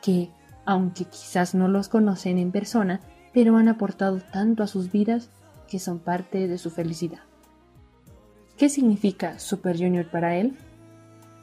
que, 0.00 0.30
aunque 0.64 1.04
quizás 1.04 1.54
no 1.54 1.68
los 1.68 1.88
conocen 1.88 2.38
en 2.38 2.52
persona, 2.52 3.00
pero 3.32 3.56
han 3.56 3.68
aportado 3.68 4.20
tanto 4.20 4.62
a 4.62 4.66
sus 4.66 4.92
vidas 4.92 5.30
que 5.68 5.78
son 5.78 5.98
parte 5.98 6.48
de 6.48 6.58
su 6.58 6.70
felicidad. 6.70 7.20
¿Qué 8.56 8.68
significa 8.68 9.38
Super 9.38 9.76
Junior 9.76 10.08
para 10.10 10.36
él? 10.36 10.56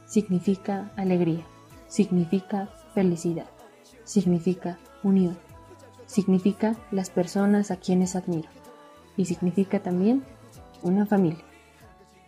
Significa 0.06 0.90
alegría, 0.96 1.44
significa 1.88 2.68
felicidad, 2.94 3.46
significa 4.04 4.78
unión, 5.02 5.36
significa 6.10 6.74
las 6.90 7.08
personas 7.08 7.70
a 7.70 7.76
quienes 7.76 8.16
admiro 8.16 8.48
y 9.16 9.26
significa 9.26 9.80
también 9.80 10.24
una 10.82 11.06
familia. 11.06 11.44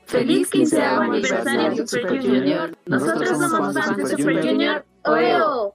¡Feliz 0.07 0.51
15 0.51 0.83
aniversario 0.83 1.87
Super 1.87 2.23
Junior! 2.23 2.77
Nosotros 2.87 3.29
somos 3.29 3.75
fans 3.75 3.97
de 3.97 4.07
Super 4.07 4.47
Junior. 4.47 4.85
¡Oreo! 5.05 5.75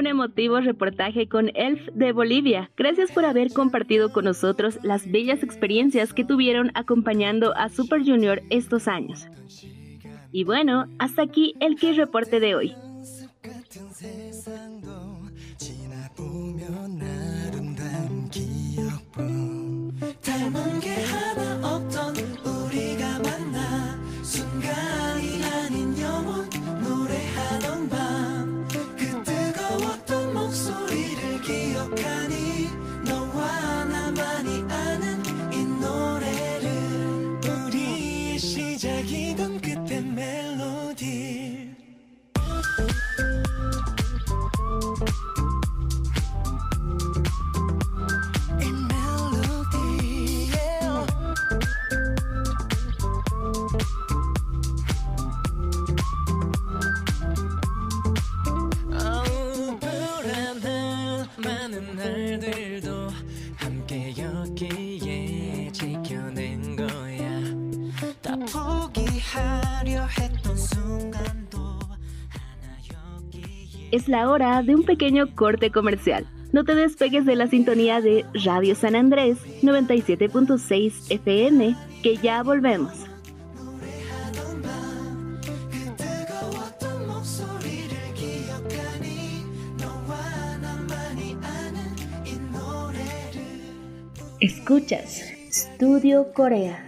Un 0.00 0.06
emotivo 0.06 0.60
reportaje 0.60 1.28
con 1.28 1.50
Elf 1.54 1.86
de 1.92 2.12
Bolivia. 2.12 2.70
Gracias 2.74 3.12
por 3.12 3.26
haber 3.26 3.52
compartido 3.52 4.10
con 4.12 4.24
nosotros 4.24 4.78
las 4.82 5.10
bellas 5.10 5.42
experiencias 5.42 6.14
que 6.14 6.24
tuvieron 6.24 6.70
acompañando 6.74 7.54
a 7.54 7.68
Super 7.68 8.02
Junior 8.02 8.42
estos 8.48 8.88
años. 8.88 9.28
Y 10.32 10.44
bueno, 10.44 10.86
hasta 10.98 11.20
aquí 11.20 11.54
el 11.60 11.76
Key 11.76 11.92
Reporte 11.92 12.40
de 12.40 12.54
hoy. 12.54 12.74
La 74.10 74.28
hora 74.28 74.62
de 74.62 74.74
un 74.74 74.82
pequeño 74.82 75.34
corte 75.36 75.70
comercial. 75.70 76.26
No 76.52 76.64
te 76.64 76.74
despegues 76.74 77.24
de 77.24 77.36
la 77.36 77.46
sintonía 77.46 78.00
de 78.00 78.26
Radio 78.44 78.74
San 78.74 78.96
Andrés 78.96 79.38
97.6 79.62 81.10
FM, 81.10 81.76
que 82.02 82.16
ya 82.16 82.42
volvemos. 82.42 82.92
Escuchas 94.40 95.22
Studio 95.52 96.32
Corea. 96.32 96.84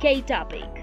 K-Topic. 0.00 0.73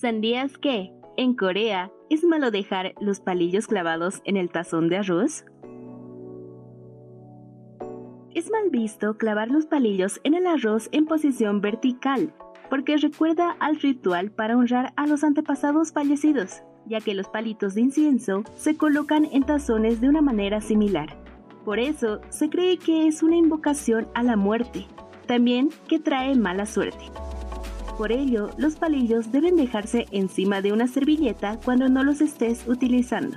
¿Sabías 0.00 0.56
que, 0.56 0.94
en 1.18 1.34
Corea, 1.34 1.92
es 2.08 2.24
malo 2.24 2.50
dejar 2.50 2.94
los 3.02 3.20
palillos 3.20 3.66
clavados 3.66 4.22
en 4.24 4.38
el 4.38 4.48
tazón 4.48 4.88
de 4.88 4.96
arroz? 4.96 5.44
Es 8.34 8.50
mal 8.50 8.70
visto 8.70 9.18
clavar 9.18 9.50
los 9.50 9.66
palillos 9.66 10.18
en 10.24 10.32
el 10.32 10.46
arroz 10.46 10.88
en 10.92 11.04
posición 11.04 11.60
vertical, 11.60 12.32
porque 12.70 12.96
recuerda 12.96 13.50
al 13.60 13.76
ritual 13.76 14.30
para 14.30 14.56
honrar 14.56 14.94
a 14.96 15.06
los 15.06 15.22
antepasados 15.22 15.92
fallecidos, 15.92 16.62
ya 16.86 17.02
que 17.02 17.12
los 17.12 17.28
palitos 17.28 17.74
de 17.74 17.82
incienso 17.82 18.44
se 18.54 18.78
colocan 18.78 19.26
en 19.26 19.42
tazones 19.42 20.00
de 20.00 20.08
una 20.08 20.22
manera 20.22 20.62
similar. 20.62 21.14
Por 21.62 21.78
eso 21.78 22.22
se 22.30 22.48
cree 22.48 22.78
que 22.78 23.06
es 23.06 23.22
una 23.22 23.36
invocación 23.36 24.08
a 24.14 24.22
la 24.22 24.36
muerte, 24.36 24.86
también 25.26 25.68
que 25.88 25.98
trae 25.98 26.34
mala 26.36 26.64
suerte. 26.64 27.04
Por 28.00 28.12
ello, 28.12 28.48
los 28.56 28.76
palillos 28.76 29.30
deben 29.30 29.56
dejarse 29.56 30.06
encima 30.10 30.62
de 30.62 30.72
una 30.72 30.88
servilleta 30.88 31.60
cuando 31.62 31.90
no 31.90 32.02
los 32.02 32.22
estés 32.22 32.66
utilizando. 32.66 33.36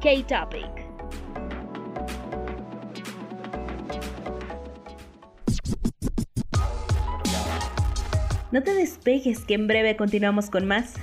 K-Topic. 0.00 0.70
No 8.52 8.62
te 8.62 8.72
despejes 8.74 9.40
que 9.44 9.54
en 9.54 9.66
breve 9.66 9.96
continuamos 9.96 10.48
con 10.48 10.64
más. 10.64 10.94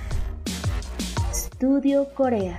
Studio 1.34 2.08
Corea. 2.14 2.56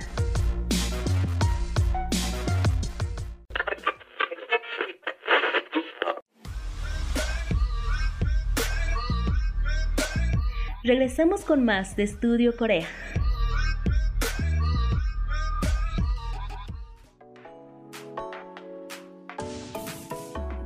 Regresamos 10.96 11.44
con 11.44 11.64
más 11.64 11.96
de 11.96 12.04
Estudio 12.04 12.56
Corea. 12.56 12.86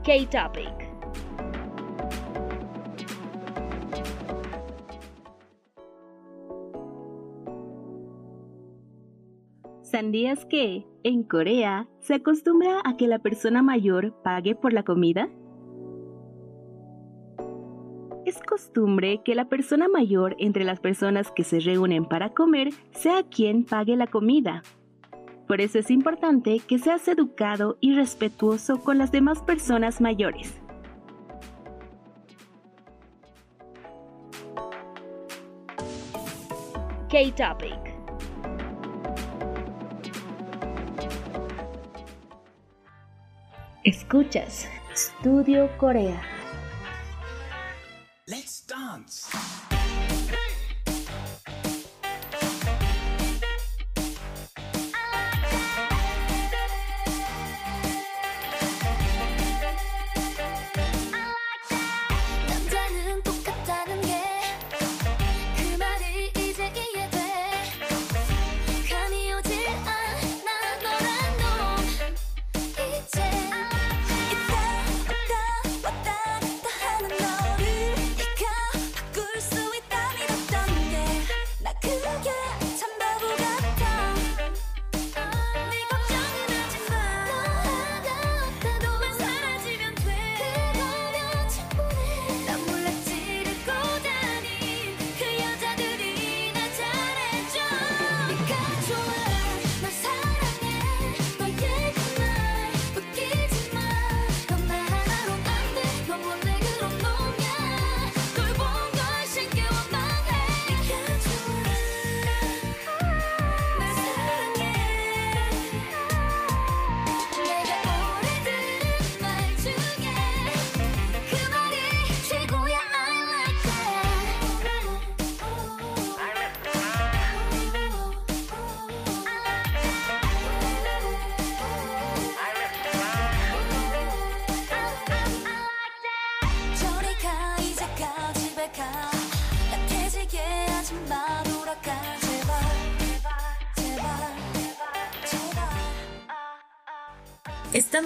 K-Topic. 0.05 0.68
¿Sabías 9.81 10.45
que, 10.45 10.85
en 11.05 11.22
Corea, 11.22 11.89
se 12.01 12.12
acostumbra 12.12 12.83
a 12.85 12.99
que 12.99 13.07
la 13.07 13.18
persona 13.18 13.62
mayor 13.62 14.12
pague 14.22 14.55
por 14.55 14.74
la 14.74 14.83
comida? 14.83 15.31
Es 18.39 18.47
costumbre 18.47 19.20
que 19.24 19.34
la 19.34 19.47
persona 19.47 19.89
mayor 19.89 20.36
entre 20.39 20.64
las 20.64 20.80
personas 20.80 21.30
que 21.32 21.45
se 21.45 21.61
reúnen 21.61 22.05
para 22.05 22.30
comer 22.30 22.70
sea 22.93 23.22
quien 23.24 23.64
pague 23.64 23.97
la 23.97 24.07
comida. 24.07 24.62
Por 25.47 25.61
eso 25.61 25.78
es 25.78 25.91
importante 25.91 26.61
que 26.61 26.78
seas 26.78 27.09
educado 27.09 27.78
y 27.80 27.95
respetuoso 27.95 28.80
con 28.80 28.99
las 28.99 29.11
demás 29.11 29.43
personas 29.43 30.01
mayores. 30.01 30.61
K-Topic. 37.09 37.99
Escuchas 43.84 44.68
Studio 44.95 45.70
Corea. 45.78 46.38
Let's 48.71 49.31
dance. 49.31 49.68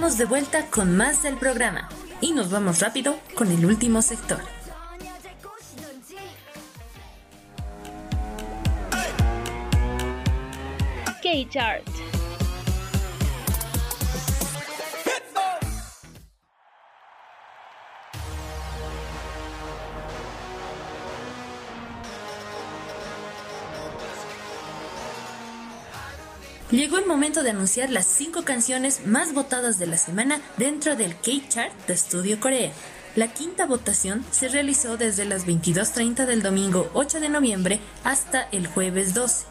Estamos 0.03 0.19
de 0.19 0.25
vuelta 0.25 0.67
con 0.67 0.97
más 0.97 1.23
del 1.23 1.37
programa 1.37 1.89
y 2.21 2.33
nos 2.33 2.51
vamos 2.51 2.81
rápido 2.81 3.21
con 3.37 3.53
el 3.53 3.65
último 3.65 4.03
sector. 4.03 4.41
K-Chart. 11.23 11.92
Llegó 26.73 26.97
el 26.97 27.05
momento 27.05 27.43
de 27.43 27.51
anunciar 27.51 27.91
las 27.91 28.07
5 28.07 28.45
canciones 28.45 29.07
más 29.07 29.35
votadas 29.35 29.79
de 29.79 29.87
la 29.87 29.99
semana 29.99 30.41
dentro 30.57 30.97
del 30.97 31.15
K-Chart 31.15 31.71
de 31.87 31.93
Estudio 31.93 32.41
Corea. 32.41 32.73
La 33.15 33.29
quinta 33.29 33.67
votación 33.67 34.25
se 34.31 34.49
realizó 34.49 34.97
desde 34.97 35.27
las 35.27 35.47
22.30 35.47 36.25
del 36.25 36.43
domingo 36.43 36.91
8 36.95 37.21
de 37.21 37.29
noviembre 37.29 37.79
hasta 38.05 38.49
el 38.53 38.67
jueves 38.67 39.13
12. 39.13 39.45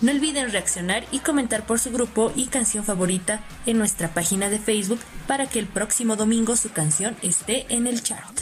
No 0.00 0.12
olviden 0.12 0.50
reaccionar 0.50 1.04
y 1.12 1.18
comentar 1.18 1.66
por 1.66 1.78
su 1.78 1.92
grupo 1.92 2.32
y 2.34 2.46
canción 2.46 2.84
favorita 2.84 3.44
en 3.66 3.76
nuestra 3.76 4.14
página 4.14 4.48
de 4.48 4.58
Facebook 4.58 5.00
para 5.26 5.46
que 5.46 5.58
el 5.58 5.66
próximo 5.66 6.16
domingo 6.16 6.56
su 6.56 6.72
canción 6.72 7.18
esté 7.20 7.66
en 7.68 7.86
el 7.86 8.02
chart. 8.02 8.40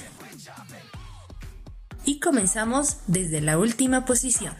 Y 2.05 2.20
comenzamos 2.20 2.99
desde 3.09 3.41
la 3.41 3.59
última 3.59 4.05
posición. 4.05 4.55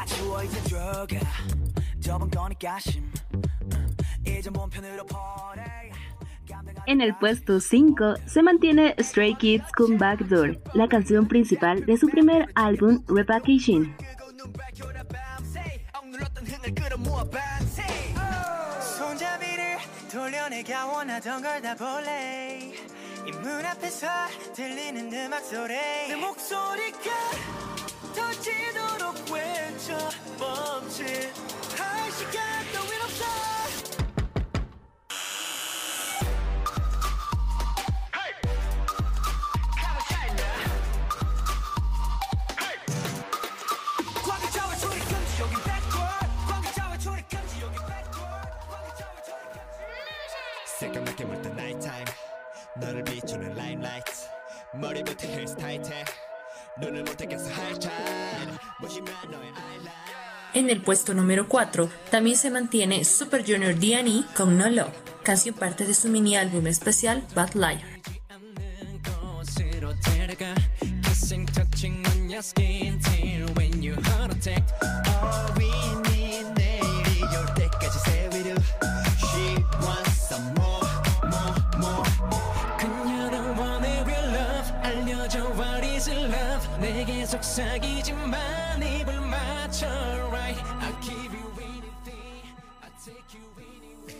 다 0.00 0.04
추워 0.06 0.42
이제 0.42 0.60
들어가 0.64 1.06
저번 2.00 2.30
거니까 2.30 2.78
심 2.78 3.12
이젠 4.26 4.52
본편으로 4.52 5.04
보내 5.06 5.90
En 6.86 7.00
el 7.00 7.14
puesto 7.18 7.58
5 7.58 8.14
se 8.26 8.42
mantiene 8.42 8.94
Stray 9.00 9.34
Kids 9.34 9.72
con 9.72 9.98
Backdoor, 9.98 10.56
la 10.74 10.86
canción 10.86 11.26
principal 11.26 11.84
de 11.84 11.96
su 11.96 12.06
primer 12.06 12.46
álbum 12.54 13.02
Repackaging. 13.08 13.92
손잡이를 28.10 28.74
돌려내가 28.74 28.90
원하던 28.90 29.24
걸 29.26 29.36
다 29.36 29.36
볼래 29.36 29.46
이문 29.46 29.46
앞에서 29.46 29.46
들리는 29.46 29.46
음악 29.46 29.46
소리 29.46 29.46
내 29.46 29.46
목소리가 29.46 29.54
터지도록 29.54 29.56
외쳐 29.86 29.98
멈칫 30.38 31.32
할 31.78 32.10
시간 32.12 32.42
따윈 32.72 33.02
없어 33.02 33.24
광기차와 44.24 44.76
초리 44.76 44.98
금지 45.00 45.42
여긴 45.42 45.58
backward 45.64 46.28
광기차와 46.48 46.98
초리 46.98 47.22
금지 47.22 47.60
여긴 47.62 47.78
backward 47.86 48.50
광기차와 48.70 49.22
초리 49.22 49.46
새까맣게 50.78 51.24
물든 51.24 51.56
나이타임 51.56 52.04
너를 52.80 53.04
비추는 53.04 53.54
라임라이트 53.54 54.12
머리부터 54.74 55.26
헤 55.28 55.44
En 60.53 60.69
el 60.69 60.81
puesto 60.81 61.13
número 61.13 61.47
4 61.47 61.89
también 62.09 62.35
se 62.35 62.49
mantiene 62.49 63.05
Super 63.05 63.43
Junior 63.45 63.75
D&E 63.75 64.23
con 64.35 64.57
No 64.57 64.69
Love, 64.69 64.93
canción 65.23 65.55
parte 65.55 65.85
de 65.85 65.93
su 65.93 66.09
mini 66.09 66.35
álbum 66.35 66.67
especial 66.67 67.23
Bad 67.33 67.53
Liar. 67.53 68.01
속삭이지만 87.30 88.82
입을 88.82 89.20
맞춰 89.20 89.86
right 90.32 90.60
I'll 90.80 91.00
give 91.02 91.32
you 91.32 91.46
anything 91.60 92.42
I'll 92.82 92.90
take 93.04 93.30
you 93.32 93.46
anywhere 93.58 94.16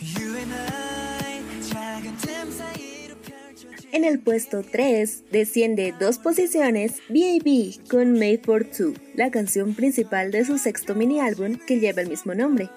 You 0.00 0.36
and 0.36 0.52
I 0.52 1.42
작은 1.70 2.16
틈 2.16 2.50
사이로 2.50 3.14
펼쳐진 3.22 3.88
En 3.92 4.04
el 4.04 4.18
puesto 4.18 4.62
3 4.62 5.30
desciende 5.30 5.94
dos 5.98 6.18
posiciones 6.18 7.00
B.A.B. 7.08 7.78
con 7.88 8.14
Made 8.14 8.42
for 8.44 8.64
Two, 8.64 8.94
la 9.14 9.30
canción 9.30 9.74
principal 9.74 10.32
de 10.32 10.44
su 10.44 10.58
sexto 10.58 10.96
mini 10.96 11.20
álbum 11.20 11.58
que 11.64 11.78
lleva 11.78 12.02
el 12.02 12.08
mismo 12.08 12.34
nombre. 12.34 12.70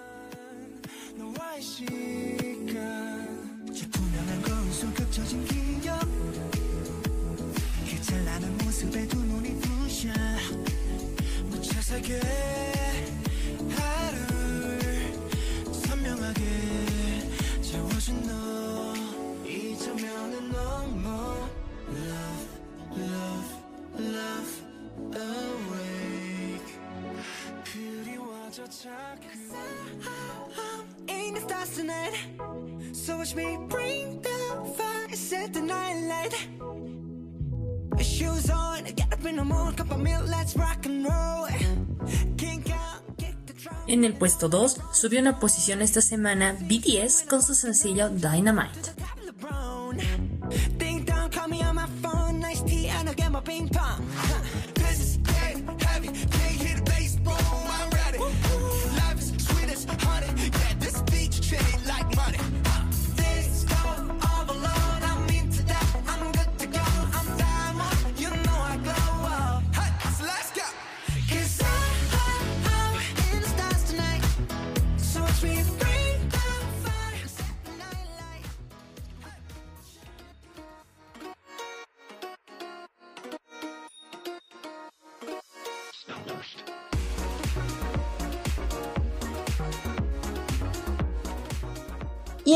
En 43.88 44.04
el 44.04 44.14
puesto 44.14 44.48
2 44.48 44.80
subió 44.92 45.20
una 45.20 45.38
posición 45.38 45.80
esta 45.80 46.00
semana 46.00 46.56
BTS 46.60 47.24
con 47.28 47.42
su 47.42 47.54
sencillo 47.54 48.08
Dynamite. 48.08 48.94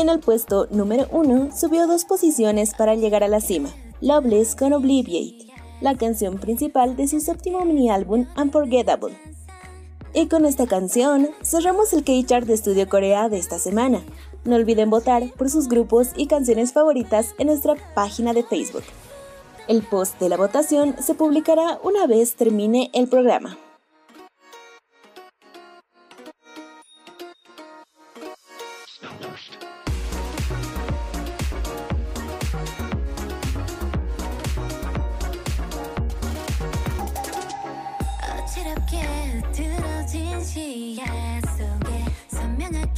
En 0.01 0.09
el 0.09 0.19
puesto 0.19 0.67
número 0.71 1.07
1 1.11 1.55
subió 1.55 1.85
dos 1.87 2.05
posiciones 2.05 2.73
para 2.73 2.95
llegar 2.95 3.23
a 3.23 3.27
la 3.27 3.39
cima, 3.39 3.69
Loveless 4.01 4.55
con 4.55 4.73
Obliviate, 4.73 5.53
la 5.79 5.95
canción 5.95 6.39
principal 6.39 6.95
de 6.95 7.07
su 7.07 7.19
séptimo 7.19 7.63
mini 7.65 7.89
álbum 7.89 8.25
Unforgettable. 8.35 9.15
Y 10.13 10.27
con 10.27 10.45
esta 10.45 10.65
canción 10.65 11.29
cerramos 11.43 11.93
el 11.93 12.03
K-Chart 12.03 12.45
de 12.45 12.55
Estudio 12.55 12.89
Corea 12.89 13.29
de 13.29 13.37
esta 13.37 13.59
semana. 13.59 14.01
No 14.43 14.55
olviden 14.55 14.89
votar 14.89 15.29
por 15.37 15.49
sus 15.49 15.69
grupos 15.69 16.09
y 16.17 16.27
canciones 16.27 16.73
favoritas 16.73 17.35
en 17.37 17.47
nuestra 17.47 17.75
página 17.93 18.33
de 18.33 18.43
Facebook. 18.43 18.83
El 19.67 19.83
post 19.83 20.19
de 20.19 20.29
la 20.29 20.37
votación 20.37 20.95
se 20.99 21.13
publicará 21.13 21.79
una 21.83 22.07
vez 22.07 22.35
termine 22.35 22.89
el 22.93 23.07
programa. 23.07 23.57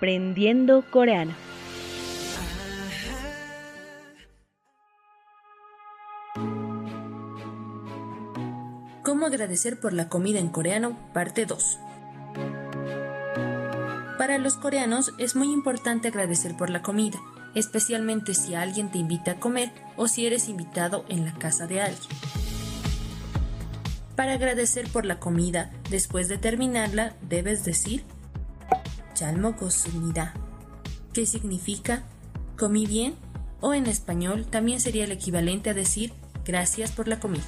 Aprendiendo 0.00 0.82
coreano. 0.90 1.34
¿Cómo 9.02 9.26
agradecer 9.26 9.78
por 9.78 9.92
la 9.92 10.08
comida 10.08 10.38
en 10.38 10.48
coreano? 10.48 10.96
Parte 11.12 11.44
2. 11.44 11.78
Para 14.16 14.38
los 14.38 14.54
coreanos 14.54 15.12
es 15.18 15.36
muy 15.36 15.52
importante 15.52 16.08
agradecer 16.08 16.56
por 16.56 16.70
la 16.70 16.80
comida, 16.80 17.18
especialmente 17.54 18.32
si 18.32 18.54
alguien 18.54 18.90
te 18.90 18.96
invita 18.96 19.32
a 19.32 19.38
comer 19.38 19.70
o 19.98 20.08
si 20.08 20.24
eres 20.24 20.48
invitado 20.48 21.04
en 21.10 21.26
la 21.26 21.34
casa 21.34 21.66
de 21.66 21.82
alguien. 21.82 22.08
Para 24.16 24.32
agradecer 24.32 24.88
por 24.88 25.04
la 25.04 25.18
comida, 25.18 25.70
después 25.90 26.28
de 26.28 26.38
terminarla, 26.38 27.12
debes 27.20 27.66
decir 27.66 28.02
Chalmocosumida, 29.20 30.32
que 31.12 31.26
significa 31.26 32.04
comí 32.56 32.86
bien 32.86 33.14
o 33.60 33.74
en 33.74 33.84
español 33.84 34.46
también 34.46 34.80
sería 34.80 35.04
el 35.04 35.12
equivalente 35.12 35.68
a 35.68 35.74
decir 35.74 36.14
gracias 36.46 36.92
por 36.92 37.06
la 37.06 37.20
comida. 37.20 37.44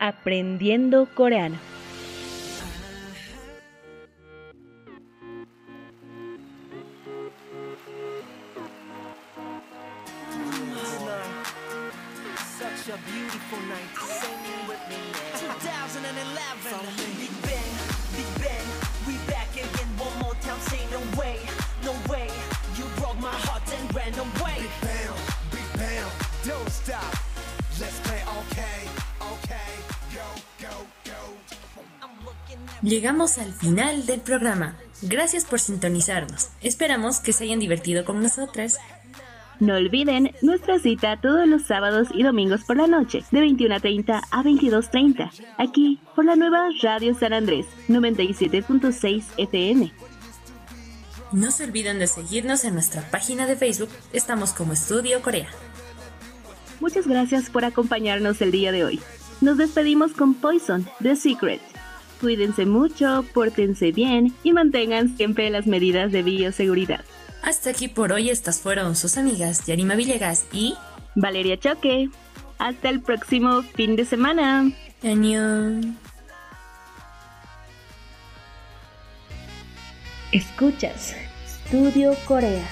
Aprendiendo 0.00 1.06
coreano. 1.14 1.58
a 12.86 12.96
beautiful 13.10 13.58
night. 13.66 14.23
Llegamos 32.84 33.38
al 33.38 33.50
final 33.54 34.04
del 34.04 34.20
programa. 34.20 34.76
Gracias 35.00 35.46
por 35.46 35.58
sintonizarnos. 35.58 36.50
Esperamos 36.60 37.18
que 37.18 37.32
se 37.32 37.44
hayan 37.44 37.58
divertido 37.58 38.04
con 38.04 38.22
nosotras. 38.22 38.78
No 39.58 39.76
olviden 39.76 40.32
nuestra 40.42 40.78
cita 40.78 41.18
todos 41.18 41.48
los 41.48 41.62
sábados 41.62 42.08
y 42.12 42.22
domingos 42.22 42.64
por 42.64 42.76
la 42.76 42.86
noche, 42.86 43.24
de 43.30 43.40
21.30 43.40 44.20
a 44.30 44.42
22.30, 44.42 45.30
aquí 45.56 45.98
por 46.14 46.26
la 46.26 46.36
nueva 46.36 46.68
Radio 46.82 47.14
San 47.14 47.32
Andrés 47.32 47.64
97.6 47.88 49.24
FM. 49.38 49.90
No 51.32 51.52
se 51.52 51.64
olviden 51.64 51.98
de 51.98 52.06
seguirnos 52.06 52.64
en 52.64 52.74
nuestra 52.74 53.00
página 53.10 53.46
de 53.46 53.56
Facebook. 53.56 53.88
Estamos 54.12 54.52
como 54.52 54.74
Estudio 54.74 55.22
Corea. 55.22 55.48
Muchas 56.80 57.06
gracias 57.06 57.48
por 57.48 57.64
acompañarnos 57.64 58.42
el 58.42 58.50
día 58.50 58.72
de 58.72 58.84
hoy. 58.84 59.00
Nos 59.40 59.56
despedimos 59.56 60.12
con 60.12 60.34
Poison, 60.34 60.86
The 61.00 61.16
Secret. 61.16 61.73
Cuídense 62.20 62.66
mucho, 62.66 63.24
pórtense 63.34 63.92
bien 63.92 64.32
y 64.42 64.52
mantengan 64.52 65.16
siempre 65.16 65.50
las 65.50 65.66
medidas 65.66 66.12
de 66.12 66.22
bioseguridad. 66.22 67.04
Hasta 67.42 67.70
aquí 67.70 67.88
por 67.88 68.12
hoy. 68.12 68.30
Estas 68.30 68.60
fueron 68.60 68.96
sus 68.96 69.18
amigas 69.18 69.66
Yarima 69.66 69.94
Villegas 69.94 70.46
y 70.52 70.74
Valeria 71.14 71.58
Choque. 71.58 72.08
Hasta 72.58 72.88
el 72.88 73.00
próximo 73.00 73.62
fin 73.62 73.96
de 73.96 74.04
semana. 74.06 74.72
Añón. 75.02 75.98
Escuchas 80.32 81.14
Studio 81.46 82.14
Corea. 82.26 82.66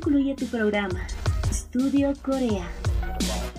Concluye 0.00 0.34
tu 0.34 0.46
programa, 0.46 1.06
Estudio 1.50 2.14
Corea. 2.22 2.66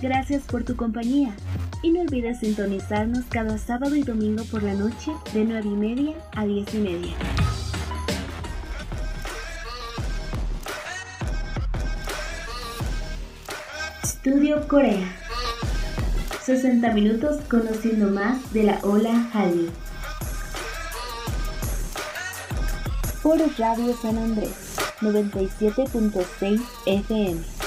Gracias 0.02 0.42
por 0.44 0.64
tu 0.64 0.76
compañía 0.76 1.36
y 1.84 1.92
no 1.92 2.02
olvides 2.02 2.40
sintonizarnos 2.40 3.26
cada 3.30 3.60
sábado 3.60 3.96
y 3.96 4.02
domingo 4.02 4.44
por 4.46 4.64
la 4.64 4.74
noche 4.74 5.12
de 5.34 5.46
9 5.46 5.62
y 5.64 5.76
media 5.76 6.16
a 6.36 6.46
10 6.46 6.74
y 6.74 6.78
media. 6.80 7.14
Estudio 14.04 14.68
Corea. 14.68 15.16
60 16.44 16.92
minutos 16.94 17.40
conociendo 17.48 18.10
más 18.10 18.52
de 18.52 18.64
la 18.64 18.80
ola 18.82 19.30
Hallyu. 19.32 19.70
Por 23.22 23.38
Radio 23.60 23.96
San 24.02 24.18
Andrés 24.18 24.71
97.6 25.02 26.62
FM. 26.86 27.61